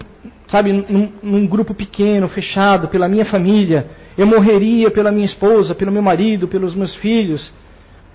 sabe, 0.48 0.74
num, 0.74 1.12
num 1.22 1.46
grupo 1.46 1.76
pequeno, 1.76 2.28
fechado, 2.28 2.88
pela 2.88 3.08
minha 3.08 3.24
família. 3.24 3.88
Eu 4.18 4.26
morreria 4.26 4.90
pela 4.90 5.12
minha 5.12 5.28
esposa, 5.28 5.76
pelo 5.76 5.92
meu 5.92 6.02
marido, 6.02 6.48
pelos 6.48 6.74
meus 6.74 6.96
filhos. 6.96 7.54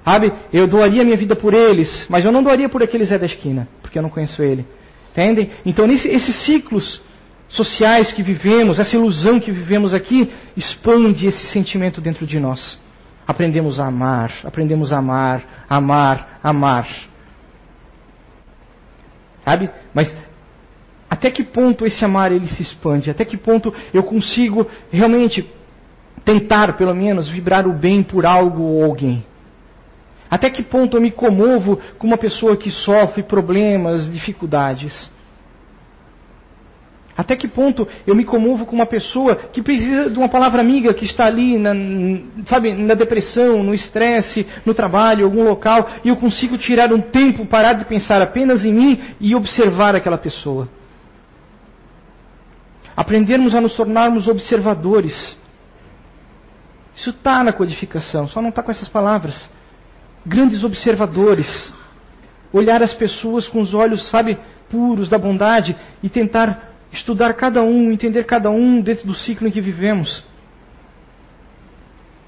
Sabe? 0.05 0.33
Eu 0.53 0.67
doaria 0.67 1.05
minha 1.05 1.17
vida 1.17 1.37
por 1.37 1.55
eles, 1.55 2.07
mas 2.09 2.25
eu 2.25 2.33
não 2.33 2.43
doaria 2.43 2.69
por 2.69 2.83
aquele 2.83 3.07
Zé 3.07 3.17
da 3.17 3.27
esquina, 3.27 3.69
porque 3.81 3.97
eu 3.97 4.03
não 4.03 4.11
conheço 4.11 4.43
ele. 4.43 4.67
Entendem? 5.13 5.51
Então, 5.65 5.87
nesse, 5.87 6.09
esses 6.09 6.45
ciclos 6.45 7.01
sociais 7.49 8.11
que 8.11 8.21
vivemos, 8.21 8.81
essa 8.81 8.97
ilusão 8.97 9.39
que 9.39 9.53
vivemos 9.53 9.95
aqui, 9.95 10.29
expande 10.57 11.29
esse 11.29 11.53
sentimento 11.53 12.01
dentro 12.01 12.27
de 12.27 12.41
nós. 12.41 12.81
Aprendemos 13.27 13.79
a 13.79 13.87
amar, 13.87 14.33
aprendemos 14.43 14.93
a 14.93 14.99
amar, 14.99 15.65
amar, 15.71 16.41
amar. 16.43 16.89
Sabe? 19.45 19.71
Mas 19.93 20.15
até 21.09 21.31
que 21.31 21.45
ponto 21.45 21.87
esse 21.87 22.05
amar 22.05 22.33
ele 22.33 22.49
se 22.49 22.63
expande? 22.63 23.11
Até 23.11 23.25
que 23.25 23.37
ponto 23.37 23.73
eu 23.93 24.03
consigo 24.03 24.67
realmente 24.91 25.49
tentar, 26.25 26.77
pelo 26.77 26.95
menos, 26.95 27.29
vibrar 27.29 27.67
o 27.69 27.73
bem 27.73 28.03
por 28.03 28.25
algo 28.25 28.63
ou 28.63 28.85
alguém? 28.85 29.25
Até 30.31 30.51
que 30.51 30.63
ponto 30.63 30.97
eu 30.97 31.01
me 31.01 31.11
comovo 31.11 31.79
com 31.99 32.07
uma 32.07 32.17
pessoa 32.17 32.57
que 32.57 32.71
sofre 32.71 33.23
problemas, 33.23 34.11
dificuldades? 34.11 35.11
Até 37.16 37.37
que 37.37 37.46
ponto 37.46 37.87
eu 38.07 38.14
me 38.14 38.24
comovo 38.24 38.66
com 38.66 38.74
uma 38.74 38.87
pessoa 38.87 39.37
que 39.37 39.62
precisa 39.62 40.11
de 40.11 40.18
uma 40.18 40.29
palavra 40.29 40.61
amiga, 40.61 40.92
que 40.92 41.05
está 41.05 41.27
ali, 41.27 41.57
na, 41.59 41.70
sabe, 42.46 42.74
na 42.74 42.94
depressão, 42.94 43.62
no 43.62 43.72
estresse, 43.72 44.46
no 44.66 44.74
trabalho, 44.74 45.24
algum 45.24 45.44
local, 45.44 45.88
e 46.05 46.09
eu 46.09 46.16
consigo 46.16 46.59
tirar 46.59 46.92
um 46.92 47.00
tempo, 47.00 47.46
parar 47.46 47.74
de 47.74 47.85
pensar 47.85 48.20
apenas 48.20 48.64
em 48.64 48.72
mim 48.72 49.00
e 49.20 49.35
observar 49.35 49.94
aquela 49.94 50.18
pessoa. 50.18 50.68
Aprendermos 52.96 53.55
a 53.55 53.61
nos 53.61 53.74
tornarmos 53.74 54.27
observadores. 54.27 55.37
Isso 56.96 57.11
está 57.11 57.44
na 57.44 57.53
codificação, 57.53 58.27
só 58.27 58.42
não 58.42 58.48
está 58.48 58.62
com 58.62 58.72
essas 58.72 58.88
palavras. 58.88 59.48
Grandes 60.27 60.64
observadores. 60.64 61.72
Olhar 62.53 62.83
as 62.83 62.94
pessoas 62.94 63.46
com 63.46 63.61
os 63.61 63.72
olhos, 63.72 64.09
sabe, 64.11 64.38
puros 64.68 65.09
da 65.09 65.18
bondade 65.18 65.77
e 66.03 66.09
tentar 66.09 66.74
estudar 66.95 67.35
cada 67.35 67.63
um, 67.63 67.91
entender 67.91 68.25
cada 68.25 68.51
um 68.51 68.81
dentro 68.81 69.07
do 69.07 69.15
ciclo 69.15 69.49
em 69.49 69.51
que 69.51 69.61
vivemos. 69.61 70.25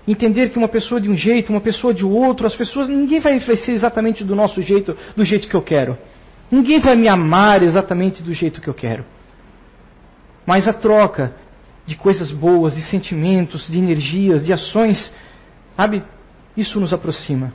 Entender 0.07 0.51
que 0.51 0.59
uma 0.59 0.69
pessoa 0.69 1.01
de 1.01 1.09
um 1.09 1.17
jeito, 1.17 1.51
uma 1.51 1.61
pessoa 1.61 1.93
de 1.93 2.05
outro, 2.05 2.47
as 2.47 2.55
pessoas, 2.55 2.89
ninguém 2.89 3.19
vai 3.19 3.41
ser 3.41 3.73
exatamente 3.73 4.23
do 4.23 4.35
nosso 4.35 4.63
jeito, 4.63 4.97
do 5.17 5.25
jeito 5.25 5.49
que 5.49 5.55
eu 5.55 5.63
quero. 5.63 5.99
Ninguém 6.51 6.79
vai 6.81 6.95
me 6.95 7.09
amar 7.09 7.63
exatamente 7.63 8.23
do 8.23 8.33
jeito 8.33 8.61
que 8.61 8.69
eu 8.69 8.75
quero. 8.75 9.05
Mas 10.47 10.69
a 10.69 10.73
troca 10.73 11.35
de 11.85 11.97
coisas 11.97 12.31
boas, 12.31 12.75
de 12.75 12.83
sentimentos, 12.83 13.69
de 13.69 13.79
energias, 13.79 14.45
de 14.45 14.53
ações, 14.53 15.13
sabe? 15.77 16.05
Isso 16.57 16.79
nos 16.79 16.93
aproxima. 16.93 17.53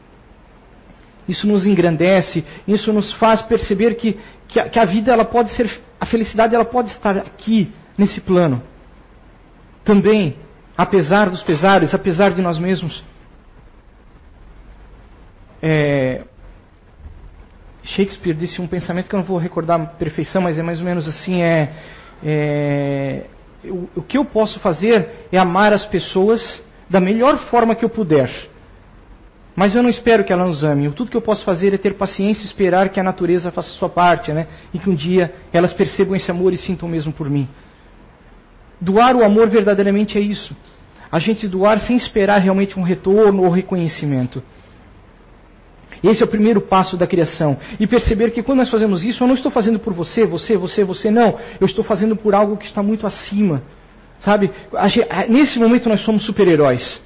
Isso 1.28 1.48
nos 1.48 1.66
engrandece, 1.66 2.44
isso 2.68 2.92
nos 2.92 3.14
faz 3.14 3.42
perceber 3.42 3.96
que, 3.96 4.20
que, 4.48 4.60
a, 4.60 4.70
que 4.70 4.80
a 4.80 4.86
vida 4.86 5.12
ela 5.12 5.26
pode 5.26 5.52
ser 5.52 5.70
a 6.02 6.06
felicidade 6.08 6.56
ela 6.56 6.66
pode 6.66 6.90
estar 6.90 7.16
aqui, 7.16 7.72
nesse 7.96 8.20
plano. 8.20 8.64
Também, 9.84 10.36
apesar 10.76 11.30
dos 11.30 11.44
pesares, 11.44 11.94
apesar 11.94 12.32
de 12.32 12.42
nós 12.42 12.58
mesmos. 12.58 13.04
É, 15.62 16.24
Shakespeare 17.84 18.34
disse 18.34 18.60
um 18.60 18.68
pensamento 18.68 19.08
que 19.08 19.14
eu 19.14 19.20
não 19.20 19.26
vou 19.26 19.38
recordar 19.38 19.80
a 19.80 19.86
perfeição, 19.86 20.42
mas 20.42 20.58
é 20.58 20.64
mais 20.64 20.80
ou 20.80 20.86
menos 20.86 21.08
assim: 21.08 21.44
é, 21.44 21.72
é 22.24 23.26
o, 23.66 23.88
o 23.98 24.02
que 24.02 24.18
eu 24.18 24.26
posso 24.26 24.60
fazer 24.60 25.28
é 25.32 25.38
amar 25.38 25.72
as 25.72 25.86
pessoas 25.86 26.64
da 26.90 27.00
melhor 27.00 27.38
forma 27.50 27.76
que 27.76 27.86
eu 27.86 27.90
puder. 27.90 28.30
Mas 29.56 29.76
eu 29.76 29.84
não 29.84 29.90
espero 29.90 30.24
que 30.24 30.32
ela 30.32 30.46
nos 30.46 30.64
ame. 30.64 30.90
Tudo 30.92 31.12
que 31.12 31.18
eu 31.18 31.22
posso 31.22 31.44
fazer 31.44 31.74
é 31.74 31.78
ter 31.78 31.96
paciência 31.96 32.44
e 32.44 32.46
esperar 32.46 32.90
que 32.90 33.00
a 33.00 33.04
natureza 33.04 33.52
faça 33.52 33.70
a 33.70 33.74
sua 33.74 33.90
parte, 33.90 34.32
né? 34.32 34.48
E 34.74 34.80
que 34.80 34.90
um 34.90 34.96
dia 34.96 35.34
elas 35.52 35.74
percebam 35.74 36.16
esse 36.16 36.32
amor 36.32 36.54
e 36.54 36.58
sintam 36.58 36.88
mesmo 36.88 37.12
por 37.12 37.30
mim. 37.30 37.48
Doar 38.80 39.16
o 39.16 39.24
amor 39.24 39.50
verdadeiramente 39.50 40.18
é 40.18 40.22
isso. 40.22 40.56
A 41.12 41.20
gente 41.20 41.48
doar 41.48 41.80
sem 41.82 41.98
esperar 41.98 42.40
realmente 42.40 42.80
um 42.80 42.84
retorno 42.84 43.44
ou 43.44 43.50
reconhecimento. 43.50 44.42
Esse 46.04 46.24
é 46.24 46.26
o 46.26 46.30
primeiro 46.30 46.62
passo 46.62 46.98
da 46.98 47.06
criação. 47.06 47.58
E 47.80 47.86
perceber 47.86 48.32
que 48.32 48.42
quando 48.42 48.60
nós 48.60 48.70
fazemos 48.70 49.04
isso, 49.04 49.24
eu 49.24 49.28
não 49.28 49.36
estou 49.36 49.52
fazendo 49.52 49.78
por 49.78 49.94
você, 49.94 50.26
você, 50.26 50.58
você, 50.58 50.84
você, 50.84 51.12
não. 51.12 51.38
Eu 51.60 51.68
estou 51.68 51.84
fazendo 51.84 52.16
por 52.16 52.34
algo 52.34 52.58
que 52.58 52.66
está 52.66 52.82
muito 52.82 53.06
acima. 53.06 53.62
Sabe? 54.20 54.50
Nesse 55.30 55.60
momento 55.60 55.90
nós 55.90 56.02
somos 56.02 56.26
super-heróis. 56.26 57.02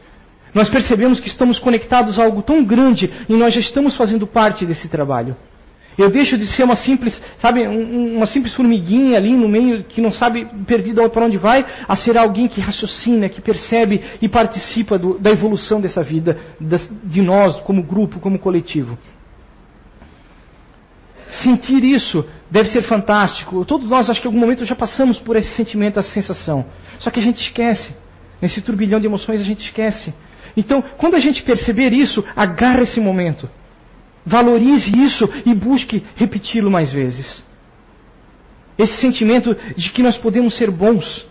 Nós 0.56 0.70
percebemos 0.70 1.20
que 1.20 1.28
estamos 1.28 1.60
conectados 1.60 2.18
a 2.18 2.24
algo 2.24 2.41
tão 2.41 2.63
grande 2.63 3.12
e 3.28 3.34
nós 3.34 3.54
já 3.54 3.60
estamos 3.60 3.96
fazendo 3.98 4.26
parte 4.26 4.65
desse 4.65 4.88
trabalho. 4.88 5.36
Eu 5.98 6.10
deixo 6.10 6.38
de 6.38 6.48
ser 6.48 6.63
uma 6.63 6.76
simples, 6.78 7.22
sabe, 7.38 7.65
uma 7.68 8.26
simples 8.26 8.54
formiguinha 8.54 9.18
ali 9.18 9.32
no 9.32 9.48
meio 9.50 9.84
que 9.84 10.02
não 10.02 10.12
sabe 10.12 10.46
perdido 10.65 11.08
para 11.10 11.26
onde 11.26 11.38
vai, 11.38 11.65
a 11.88 11.96
ser 11.96 12.18
alguém 12.18 12.48
que 12.48 12.62
raciocina, 12.62 13.30
que 13.30 13.41
percebe 13.41 14.02
e 14.22 14.28
participa 14.30 14.98
do, 14.98 15.20
da 15.20 15.32
evolução 15.32 15.80
dessa 15.80 16.02
vida, 16.02 16.38
de 17.04 17.22
nós 17.22 17.58
como 17.62 17.84
grupo, 17.84 18.20
como 18.20 18.39
coletivo. 18.39 18.98
Sentir 21.44 21.84
isso 21.84 22.26
deve 22.50 22.70
ser 22.70 22.84
fantástico. 22.84 23.65
Todos 23.65 23.89
nós, 23.89 24.10
acho 24.10 24.22
que 24.22 24.28
em 24.28 24.30
algum 24.30 24.39
momento 24.39 24.63
já 24.63 24.76
passamos 24.76 25.18
por 25.20 25.36
esse 25.36 25.54
sentimento, 25.54 26.00
essa 26.00 26.12
sensação. 26.12 26.65
Só 27.00 27.10
que 27.10 27.20
a 27.20 27.24
gente 27.24 27.41
esquece. 27.41 27.94
Nesse 28.41 28.62
turbilhão 28.62 29.00
de 29.00 29.08
emoções 29.08 29.41
a 29.41 29.44
gente 29.44 29.65
esquece. 29.65 30.13
Então, 30.56 30.84
quando 30.98 31.15
a 31.15 31.20
gente 31.20 31.44
perceber 31.44 31.91
isso, 31.91 32.24
agarre 32.36 32.84
esse 32.84 33.00
momento. 33.00 33.50
Valorize 34.26 34.91
isso 34.98 35.30
e 35.46 35.54
busque 35.54 36.04
repeti-lo 36.15 36.72
mais 36.72 36.91
vezes. 36.91 37.44
Esse 38.78 39.00
sentimento 39.00 39.56
de 39.78 39.91
que 39.91 40.02
nós 40.02 40.18
podemos 40.18 40.56
ser 40.56 40.72
bons, 40.72 41.28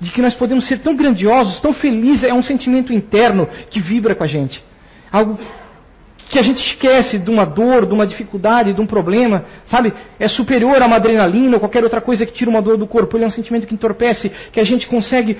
de 0.00 0.10
que 0.10 0.20
nós 0.20 0.34
podemos 0.34 0.66
ser 0.66 0.80
tão 0.80 0.96
grandiosos, 0.96 1.60
tão 1.60 1.72
felizes, 1.72 2.24
é 2.24 2.34
um 2.34 2.42
sentimento 2.42 2.92
interno 2.92 3.48
que 3.70 3.80
vibra 3.80 4.14
com 4.14 4.24
a 4.24 4.26
gente. 4.26 4.62
Algo 5.12 5.38
que 6.28 6.38
a 6.38 6.42
gente 6.42 6.60
esquece 6.60 7.18
de 7.18 7.30
uma 7.30 7.44
dor, 7.44 7.86
de 7.86 7.94
uma 7.94 8.06
dificuldade, 8.06 8.74
de 8.74 8.80
um 8.80 8.86
problema, 8.86 9.44
sabe? 9.64 9.94
É 10.18 10.26
superior 10.26 10.82
a 10.82 10.86
uma 10.86 10.96
adrenalina 10.96 11.54
ou 11.54 11.60
qualquer 11.60 11.84
outra 11.84 12.00
coisa 12.00 12.26
que 12.26 12.32
tira 12.32 12.50
uma 12.50 12.60
dor 12.60 12.76
do 12.76 12.86
corpo. 12.86 13.16
Ele 13.16 13.24
é 13.24 13.28
um 13.28 13.30
sentimento 13.30 13.66
que 13.66 13.74
entorpece, 13.74 14.30
que 14.50 14.58
a 14.58 14.64
gente 14.64 14.88
consegue. 14.88 15.38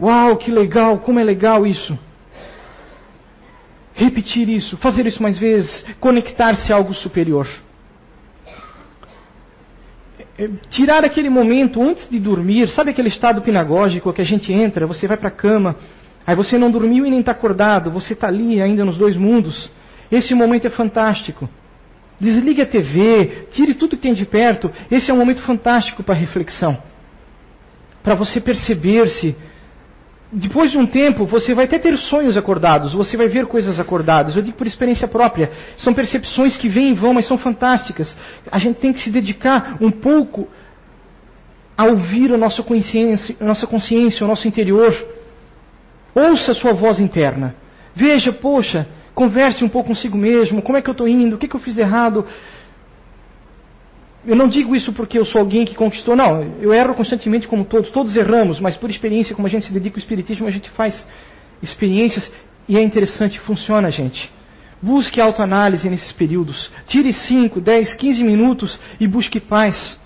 Uau, 0.00 0.36
que 0.36 0.50
legal, 0.50 0.98
como 0.98 1.20
é 1.20 1.24
legal 1.24 1.66
isso 1.66 1.96
repetir 3.98 4.48
isso, 4.48 4.76
fazer 4.76 5.06
isso 5.06 5.20
mais 5.20 5.36
vezes, 5.36 5.84
conectar-se 5.98 6.72
a 6.72 6.76
algo 6.76 6.94
superior. 6.94 7.48
É, 10.38 10.48
tirar 10.70 11.04
aquele 11.04 11.28
momento 11.28 11.82
antes 11.82 12.08
de 12.08 12.20
dormir, 12.20 12.68
sabe 12.68 12.92
aquele 12.92 13.08
estado 13.08 13.42
pinagógico 13.42 14.12
que 14.12 14.22
a 14.22 14.24
gente 14.24 14.52
entra, 14.52 14.86
você 14.86 15.08
vai 15.08 15.16
para 15.16 15.28
a 15.28 15.32
cama, 15.32 15.74
aí 16.24 16.36
você 16.36 16.56
não 16.56 16.70
dormiu 16.70 17.04
e 17.04 17.10
nem 17.10 17.18
está 17.18 17.32
acordado, 17.32 17.90
você 17.90 18.12
está 18.12 18.28
ali 18.28 18.62
ainda 18.62 18.84
nos 18.84 18.96
dois 18.96 19.16
mundos. 19.16 19.68
Esse 20.12 20.32
momento 20.32 20.68
é 20.68 20.70
fantástico. 20.70 21.48
Desligue 22.20 22.62
a 22.62 22.66
TV, 22.66 23.48
tire 23.50 23.74
tudo 23.74 23.96
que 23.96 24.02
tem 24.02 24.14
de 24.14 24.24
perto. 24.24 24.70
Esse 24.90 25.10
é 25.10 25.14
um 25.14 25.18
momento 25.18 25.42
fantástico 25.42 26.04
para 26.04 26.14
reflexão. 26.14 26.78
Para 28.02 28.14
você 28.14 28.40
perceber-se 28.40 29.36
depois 30.30 30.70
de 30.70 30.76
um 30.76 30.86
tempo, 30.86 31.24
você 31.24 31.54
vai 31.54 31.64
até 31.64 31.78
ter 31.78 31.96
sonhos 31.96 32.36
acordados, 32.36 32.92
você 32.92 33.16
vai 33.16 33.28
ver 33.28 33.46
coisas 33.46 33.80
acordadas. 33.80 34.36
Eu 34.36 34.42
digo 34.42 34.58
por 34.58 34.66
experiência 34.66 35.08
própria. 35.08 35.50
São 35.78 35.94
percepções 35.94 36.56
que 36.56 36.68
vêm 36.68 36.90
e 36.90 36.94
vão, 36.94 37.14
mas 37.14 37.26
são 37.26 37.38
fantásticas. 37.38 38.14
A 38.50 38.58
gente 38.58 38.76
tem 38.76 38.92
que 38.92 39.00
se 39.00 39.10
dedicar 39.10 39.78
um 39.80 39.90
pouco 39.90 40.46
a 41.76 41.84
ouvir 41.84 42.32
a 42.32 42.36
nossa 42.36 42.62
consciência, 42.62 43.36
a 43.40 43.44
nossa 43.44 43.66
consciência, 43.66 44.24
o 44.24 44.28
nosso 44.28 44.46
interior. 44.46 44.94
Ouça 46.14 46.52
a 46.52 46.54
sua 46.54 46.74
voz 46.74 47.00
interna. 47.00 47.54
Veja, 47.94 48.30
poxa, 48.30 48.86
converse 49.14 49.64
um 49.64 49.68
pouco 49.68 49.88
consigo 49.88 50.18
mesmo. 50.18 50.60
Como 50.60 50.76
é 50.76 50.82
que 50.82 50.90
eu 50.90 50.92
estou 50.92 51.08
indo? 51.08 51.36
O 51.36 51.38
que, 51.38 51.48
que 51.48 51.56
eu 51.56 51.60
fiz 51.60 51.74
de 51.74 51.80
errado? 51.80 52.26
Eu 54.26 54.36
não 54.36 54.48
digo 54.48 54.74
isso 54.74 54.92
porque 54.92 55.18
eu 55.18 55.24
sou 55.24 55.40
alguém 55.40 55.64
que 55.64 55.74
conquistou, 55.74 56.16
não. 56.16 56.42
Eu 56.60 56.72
erro 56.72 56.94
constantemente 56.94 57.46
como 57.46 57.64
todos. 57.64 57.90
Todos 57.90 58.14
erramos, 58.16 58.60
mas 58.60 58.76
por 58.76 58.90
experiência, 58.90 59.34
como 59.34 59.46
a 59.46 59.50
gente 59.50 59.66
se 59.66 59.72
dedica 59.72 59.96
ao 59.96 60.00
Espiritismo, 60.00 60.46
a 60.46 60.50
gente 60.50 60.68
faz 60.70 61.06
experiências 61.62 62.30
e 62.68 62.76
é 62.76 62.82
interessante, 62.82 63.40
funciona, 63.40 63.90
gente. 63.90 64.30
Busque 64.80 65.20
autoanálise 65.20 65.88
nesses 65.88 66.12
períodos. 66.12 66.70
Tire 66.86 67.12
5, 67.12 67.60
10, 67.60 67.94
15 67.94 68.22
minutos 68.22 68.78
e 69.00 69.08
busque 69.08 69.40
paz. 69.40 69.98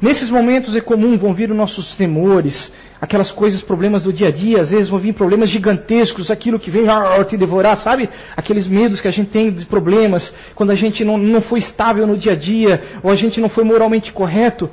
Nesses 0.00 0.30
momentos 0.30 0.76
é 0.76 0.80
comum, 0.80 1.16
vão 1.16 1.32
vir 1.32 1.50
os 1.50 1.56
nossos 1.56 1.96
temores, 1.96 2.72
aquelas 3.04 3.30
coisas, 3.30 3.60
problemas 3.60 4.02
do 4.04 4.12
dia 4.12 4.28
a 4.28 4.30
dia, 4.30 4.62
às 4.62 4.70
vezes 4.70 4.88
vão 4.88 4.98
vir 4.98 5.12
problemas 5.12 5.50
gigantescos, 5.50 6.30
aquilo 6.30 6.58
que 6.58 6.70
vem 6.70 6.88
ah, 6.88 7.22
te 7.22 7.36
devorar, 7.36 7.76
sabe? 7.76 8.08
Aqueles 8.34 8.66
medos 8.66 8.98
que 8.98 9.06
a 9.06 9.10
gente 9.10 9.28
tem 9.28 9.52
de 9.52 9.66
problemas, 9.66 10.34
quando 10.54 10.70
a 10.70 10.74
gente 10.74 11.04
não, 11.04 11.18
não 11.18 11.42
foi 11.42 11.58
estável 11.58 12.06
no 12.06 12.16
dia 12.16 12.32
a 12.32 12.34
dia, 12.34 12.82
ou 13.02 13.10
a 13.10 13.14
gente 13.14 13.42
não 13.42 13.50
foi 13.50 13.62
moralmente 13.62 14.10
correto. 14.10 14.70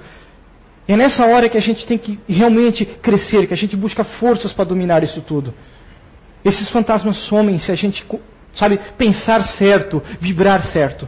É 0.87 0.95
nessa 0.95 1.25
hora 1.25 1.49
que 1.49 1.57
a 1.57 1.61
gente 1.61 1.85
tem 1.85 1.97
que 1.97 2.17
realmente 2.27 2.85
crescer, 2.85 3.47
que 3.47 3.53
a 3.53 3.57
gente 3.57 3.75
busca 3.75 4.05
forças 4.05 4.53
para 4.53 4.63
dominar 4.63 5.03
isso 5.03 5.21
tudo. 5.21 5.53
Esses 6.43 6.69
fantasmas 6.69 7.17
somem 7.27 7.59
se 7.59 7.69
a 7.69 7.75
gente, 7.75 8.05
sabe, 8.53 8.79
pensar 8.97 9.43
certo, 9.43 10.01
vibrar 10.21 10.63
certo. 10.63 11.05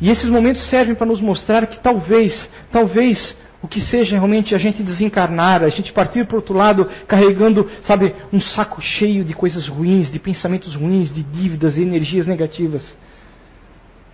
E 0.00 0.08
esses 0.08 0.30
momentos 0.30 0.62
servem 0.70 0.94
para 0.94 1.06
nos 1.06 1.20
mostrar 1.20 1.66
que 1.66 1.80
talvez, 1.80 2.48
talvez 2.70 3.36
o 3.62 3.68
que 3.68 3.80
seja 3.80 4.12
realmente 4.12 4.54
a 4.54 4.58
gente 4.58 4.82
desencarnar, 4.82 5.62
a 5.62 5.68
gente 5.68 5.92
partir 5.92 6.26
para 6.26 6.36
outro 6.36 6.54
lado 6.54 6.88
carregando, 7.06 7.68
sabe, 7.82 8.14
um 8.32 8.40
saco 8.40 8.80
cheio 8.80 9.22
de 9.24 9.34
coisas 9.34 9.68
ruins, 9.68 10.10
de 10.10 10.18
pensamentos 10.18 10.74
ruins, 10.74 11.12
de 11.12 11.22
dívidas 11.22 11.76
e 11.76 11.82
energias 11.82 12.26
negativas. 12.26 12.96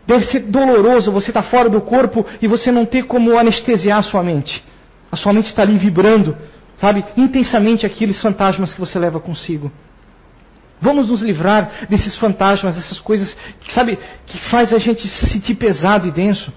Deve 0.07 0.25
ser 0.25 0.41
doloroso 0.41 1.13
você 1.13 1.31
estar 1.31 1.43
tá 1.43 1.49
fora 1.49 1.69
do 1.69 1.81
corpo 1.81 2.27
e 2.43 2.49
você 2.49 2.73
não 2.73 2.85
ter 2.85 3.05
como 3.05 3.39
anestesiar 3.39 3.99
a 3.99 4.03
sua 4.03 4.23
mente. 4.23 4.63
A 5.11 5.17
sua 5.17 5.33
mente 5.33 5.47
está 5.47 5.63
ali 5.63 5.79
vibrando, 5.79 6.37
sabe, 6.77 7.05
intensamente 7.17 7.87
aqueles 7.87 8.21
fantasmas 8.21 8.73
que 8.73 8.81
você 8.81 8.99
leva 8.99 9.21
consigo. 9.21 9.71
Vamos 10.81 11.09
nos 11.09 11.23
livrar 11.23 11.87
desses 11.89 12.17
fantasmas, 12.17 12.75
dessas 12.75 13.01
coisas, 13.01 13.35
sabe, 13.69 13.99
que 14.27 14.39
faz 14.51 14.73
a 14.73 14.79
gente 14.79 15.09
se 15.09 15.27
sentir 15.27 15.55
pesado 15.55 16.07
e 16.07 16.11
denso. 16.11 16.53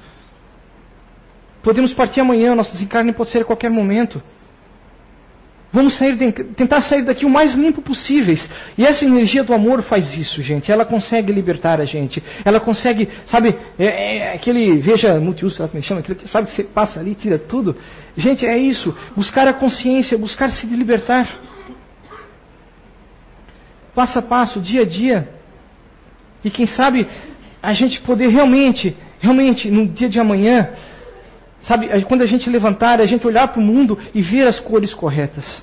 Podemos 1.61 1.93
partir 1.93 2.21
amanhã, 2.21 2.55
nosso 2.55 2.71
desencarne 2.71 3.11
pode 3.11 3.29
ser 3.29 3.41
a 3.41 3.45
qualquer 3.45 3.69
momento. 3.69 4.21
Vamos 5.71 5.97
sair 5.99 6.15
de, 6.15 6.31
tentar 6.31 6.81
sair 6.81 7.03
daqui 7.03 7.25
o 7.25 7.29
mais 7.29 7.53
limpo 7.53 7.81
possível. 7.81 8.33
E 8.75 8.85
essa 8.85 9.05
energia 9.05 9.43
do 9.43 9.53
amor 9.53 9.83
faz 9.83 10.17
isso, 10.17 10.41
gente. 10.41 10.71
Ela 10.71 10.83
consegue 10.83 11.31
libertar 11.31 11.79
a 11.79 11.85
gente. 11.85 12.23
Ela 12.43 12.59
consegue, 12.59 13.07
sabe, 13.25 13.55
é, 13.77 14.17
é 14.17 14.33
aquele, 14.33 14.77
veja, 14.77 15.19
multiuso, 15.19 15.57
como 15.57 15.77
é 15.77 15.81
chama? 15.81 15.99
Aquilo 15.99 16.15
que, 16.15 16.27
sabe 16.27 16.47
que 16.47 16.55
você 16.55 16.63
passa 16.63 16.99
ali, 16.99 17.13
tira 17.13 17.37
tudo. 17.37 17.75
Gente, 18.17 18.47
é 18.47 18.57
isso. 18.57 18.95
Buscar 19.15 19.47
a 19.47 19.53
consciência, 19.53 20.17
buscar 20.17 20.49
se 20.49 20.65
libertar. 20.65 21.39
Passo 23.93 24.17
a 24.17 24.21
passo, 24.23 24.59
dia 24.59 24.81
a 24.81 24.85
dia. 24.85 25.29
E 26.43 26.49
quem 26.49 26.65
sabe 26.65 27.05
a 27.61 27.73
gente 27.73 28.01
poder 28.01 28.29
realmente, 28.29 28.97
realmente, 29.19 29.69
no 29.69 29.87
dia 29.87 30.09
de 30.09 30.19
amanhã, 30.19 30.69
Sabe, 31.61 31.89
quando 32.05 32.21
a 32.21 32.25
gente 32.25 32.49
levantar, 32.49 33.01
a 33.01 33.05
gente 33.05 33.25
olhar 33.27 33.47
para 33.47 33.59
o 33.59 33.63
mundo 33.63 33.97
e 34.13 34.21
ver 34.21 34.47
as 34.47 34.59
cores 34.59 34.93
corretas. 34.93 35.61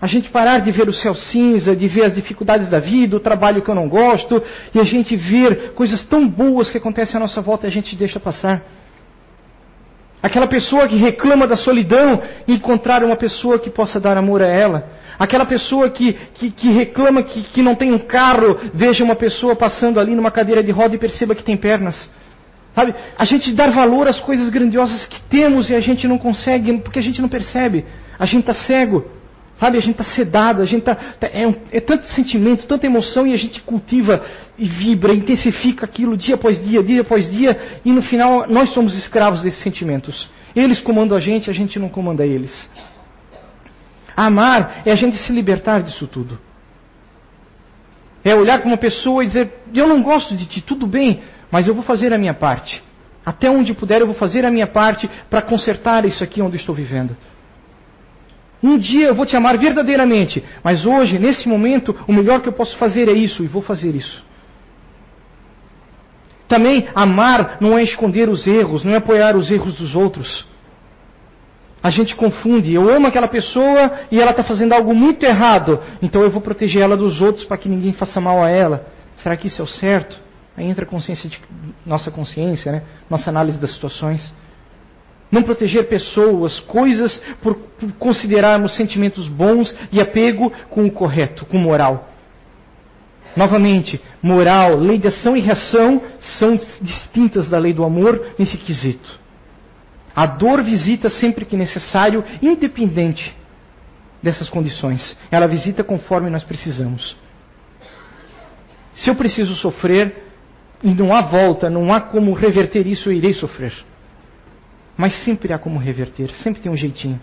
A 0.00 0.06
gente 0.06 0.28
parar 0.28 0.58
de 0.58 0.70
ver 0.70 0.88
o 0.88 0.92
céu 0.92 1.14
cinza, 1.14 1.74
de 1.74 1.88
ver 1.88 2.04
as 2.04 2.14
dificuldades 2.14 2.68
da 2.68 2.78
vida, 2.78 3.16
o 3.16 3.20
trabalho 3.20 3.62
que 3.62 3.70
eu 3.70 3.74
não 3.74 3.88
gosto, 3.88 4.42
e 4.74 4.78
a 4.78 4.84
gente 4.84 5.16
ver 5.16 5.72
coisas 5.72 6.04
tão 6.06 6.28
boas 6.28 6.70
que 6.70 6.76
acontecem 6.76 7.16
à 7.16 7.20
nossa 7.20 7.40
volta 7.40 7.66
e 7.66 7.68
a 7.68 7.72
gente 7.72 7.96
deixa 7.96 8.20
passar. 8.20 8.62
Aquela 10.22 10.46
pessoa 10.46 10.88
que 10.88 10.96
reclama 10.96 11.46
da 11.46 11.56
solidão, 11.56 12.22
encontrar 12.48 13.02
uma 13.04 13.16
pessoa 13.16 13.58
que 13.58 13.70
possa 13.70 14.00
dar 14.00 14.16
amor 14.16 14.42
a 14.42 14.46
ela. 14.46 14.88
Aquela 15.18 15.46
pessoa 15.46 15.88
que, 15.90 16.14
que, 16.34 16.50
que 16.50 16.70
reclama 16.70 17.22
que, 17.22 17.42
que 17.42 17.62
não 17.62 17.74
tem 17.74 17.92
um 17.92 17.98
carro, 17.98 18.58
veja 18.74 19.04
uma 19.04 19.14
pessoa 19.14 19.54
passando 19.54 20.00
ali 20.00 20.14
numa 20.14 20.30
cadeira 20.30 20.62
de 20.62 20.72
roda 20.72 20.94
e 20.94 20.98
perceba 20.98 21.34
que 21.34 21.42
tem 21.42 21.56
pernas. 21.56 22.10
Sabe? 22.74 22.94
A 23.16 23.24
gente 23.24 23.52
dar 23.52 23.70
valor 23.70 24.08
às 24.08 24.18
coisas 24.18 24.48
grandiosas 24.48 25.06
que 25.06 25.20
temos 25.22 25.70
e 25.70 25.74
a 25.74 25.80
gente 25.80 26.08
não 26.08 26.18
consegue, 26.18 26.76
porque 26.78 26.98
a 26.98 27.02
gente 27.02 27.22
não 27.22 27.28
percebe. 27.28 27.84
A 28.18 28.26
gente 28.26 28.40
está 28.40 28.54
cego. 28.54 29.04
Sabe? 29.56 29.78
A 29.78 29.80
gente 29.80 30.00
está 30.00 30.04
sedado, 30.04 30.60
a 30.60 30.64
gente 30.64 30.82
tá, 30.82 30.96
tá 30.96 31.28
é, 31.32 31.46
um, 31.46 31.54
é, 31.70 31.80
tanto 31.80 32.06
sentimento, 32.06 32.66
tanta 32.66 32.86
emoção 32.86 33.24
e 33.24 33.32
a 33.32 33.36
gente 33.36 33.60
cultiva 33.62 34.24
e 34.58 34.66
vibra, 34.66 35.14
intensifica 35.14 35.84
aquilo 35.84 36.16
dia 36.16 36.34
após 36.34 36.60
dia, 36.60 36.82
dia 36.82 37.02
após 37.02 37.30
dia, 37.30 37.80
e 37.84 37.92
no 37.92 38.02
final 38.02 38.46
nós 38.48 38.70
somos 38.70 38.96
escravos 38.96 39.42
desses 39.42 39.62
sentimentos. 39.62 40.28
Eles 40.56 40.80
comandam 40.80 41.16
a 41.16 41.20
gente, 41.20 41.48
a 41.50 41.52
gente 41.52 41.78
não 41.78 41.88
comanda 41.88 42.26
eles. 42.26 42.52
Amar 44.16 44.82
é 44.84 44.90
a 44.90 44.96
gente 44.96 45.16
se 45.18 45.32
libertar 45.32 45.82
disso 45.82 46.08
tudo. 46.08 46.38
É 48.24 48.34
olhar 48.34 48.58
para 48.58 48.66
uma 48.66 48.76
pessoa 48.76 49.22
e 49.22 49.26
dizer: 49.26 49.52
Eu 49.72 49.86
não 49.86 50.02
gosto 50.02 50.36
de 50.36 50.46
ti, 50.46 50.60
tudo 50.60 50.86
bem, 50.86 51.22
mas 51.54 51.68
eu 51.68 51.74
vou 51.74 51.84
fazer 51.84 52.12
a 52.12 52.18
minha 52.18 52.34
parte. 52.34 52.82
Até 53.24 53.48
onde 53.48 53.72
puder, 53.74 54.00
eu 54.00 54.08
vou 54.08 54.16
fazer 54.16 54.44
a 54.44 54.50
minha 54.50 54.66
parte 54.66 55.08
para 55.30 55.40
consertar 55.40 56.04
isso 56.04 56.24
aqui 56.24 56.42
onde 56.42 56.56
estou 56.56 56.74
vivendo. 56.74 57.16
Um 58.60 58.76
dia 58.76 59.06
eu 59.06 59.14
vou 59.14 59.24
te 59.24 59.36
amar 59.36 59.56
verdadeiramente, 59.56 60.42
mas 60.64 60.84
hoje, 60.84 61.16
nesse 61.16 61.48
momento, 61.48 61.94
o 62.08 62.12
melhor 62.12 62.40
que 62.40 62.48
eu 62.48 62.52
posso 62.52 62.76
fazer 62.76 63.08
é 63.08 63.12
isso 63.12 63.44
e 63.44 63.46
vou 63.46 63.62
fazer 63.62 63.94
isso. 63.94 64.24
Também 66.48 66.88
amar 66.92 67.58
não 67.60 67.78
é 67.78 67.84
esconder 67.84 68.28
os 68.28 68.48
erros, 68.48 68.82
não 68.82 68.92
é 68.92 68.96
apoiar 68.96 69.36
os 69.36 69.48
erros 69.48 69.76
dos 69.76 69.94
outros. 69.94 70.44
A 71.80 71.88
gente 71.88 72.16
confunde. 72.16 72.74
Eu 72.74 72.90
amo 72.90 73.06
aquela 73.06 73.28
pessoa 73.28 73.92
e 74.10 74.20
ela 74.20 74.32
está 74.32 74.42
fazendo 74.42 74.72
algo 74.72 74.92
muito 74.92 75.24
errado, 75.24 75.80
então 76.02 76.20
eu 76.20 76.30
vou 76.30 76.40
proteger 76.40 76.82
ela 76.82 76.96
dos 76.96 77.20
outros 77.20 77.44
para 77.44 77.58
que 77.58 77.68
ninguém 77.68 77.92
faça 77.92 78.20
mal 78.20 78.42
a 78.42 78.50
ela. 78.50 78.86
Será 79.18 79.36
que 79.36 79.46
isso 79.46 79.62
é 79.62 79.64
o 79.64 79.68
certo? 79.68 80.24
Aí 80.56 80.66
entra 80.66 80.84
a 80.84 80.88
consciência 80.88 81.28
de, 81.28 81.40
nossa 81.84 82.10
consciência, 82.10 82.70
né? 82.70 82.82
nossa 83.10 83.28
análise 83.30 83.58
das 83.58 83.72
situações. 83.72 84.32
Não 85.30 85.42
proteger 85.42 85.88
pessoas, 85.88 86.60
coisas, 86.60 87.20
por, 87.42 87.54
por 87.54 87.92
considerarmos 87.94 88.76
sentimentos 88.76 89.26
bons 89.26 89.76
e 89.90 90.00
apego 90.00 90.52
com 90.70 90.84
o 90.84 90.90
correto, 90.90 91.44
com 91.46 91.58
moral. 91.58 92.10
Novamente, 93.36 94.00
moral, 94.22 94.78
lei 94.78 94.96
de 94.96 95.08
ação 95.08 95.36
e 95.36 95.40
reação 95.40 96.00
são 96.20 96.56
distintas 96.80 97.48
da 97.48 97.58
lei 97.58 97.72
do 97.72 97.82
amor 97.82 98.34
nesse 98.38 98.56
quesito. 98.56 99.18
A 100.14 100.26
dor 100.26 100.62
visita 100.62 101.10
sempre 101.10 101.44
que 101.44 101.56
necessário, 101.56 102.24
independente 102.40 103.36
dessas 104.22 104.48
condições. 104.48 105.16
Ela 105.32 105.48
visita 105.48 105.82
conforme 105.82 106.30
nós 106.30 106.44
precisamos. 106.44 107.16
Se 108.94 109.10
eu 109.10 109.16
preciso 109.16 109.56
sofrer, 109.56 110.24
e 110.84 110.94
não 110.94 111.14
há 111.14 111.22
volta, 111.22 111.70
não 111.70 111.90
há 111.90 111.98
como 111.98 112.34
reverter 112.34 112.86
isso, 112.86 113.08
eu 113.08 113.12
irei 113.14 113.32
sofrer. 113.32 113.72
Mas 114.96 115.24
sempre 115.24 115.50
há 115.52 115.58
como 115.58 115.78
reverter, 115.78 116.30
sempre 116.34 116.60
tem 116.60 116.70
um 116.70 116.76
jeitinho. 116.76 117.18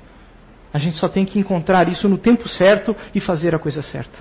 A 0.74 0.80
gente 0.80 0.98
só 0.98 1.08
tem 1.08 1.24
que 1.26 1.38
encontrar 1.38 1.88
isso 1.88 2.10
no 2.10 2.18
tempo 2.18 2.50
certo 2.50 2.96
e 3.14 3.20
fazer 3.20 3.54
a 3.54 3.60
coisa 3.60 3.84
certa. 3.84 4.18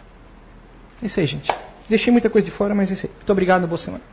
É 1.02 1.06
isso 1.06 1.18
aí, 1.18 1.26
gente. 1.26 1.50
Deixei 1.88 2.12
muita 2.12 2.28
coisa 2.28 2.44
de 2.44 2.52
fora, 2.52 2.74
mas 2.74 2.90
é 2.90 2.94
isso 2.94 3.06
aí. 3.06 3.12
Muito 3.16 3.32
obrigado, 3.32 3.66
boa 3.66 3.78
semana. 3.78 4.04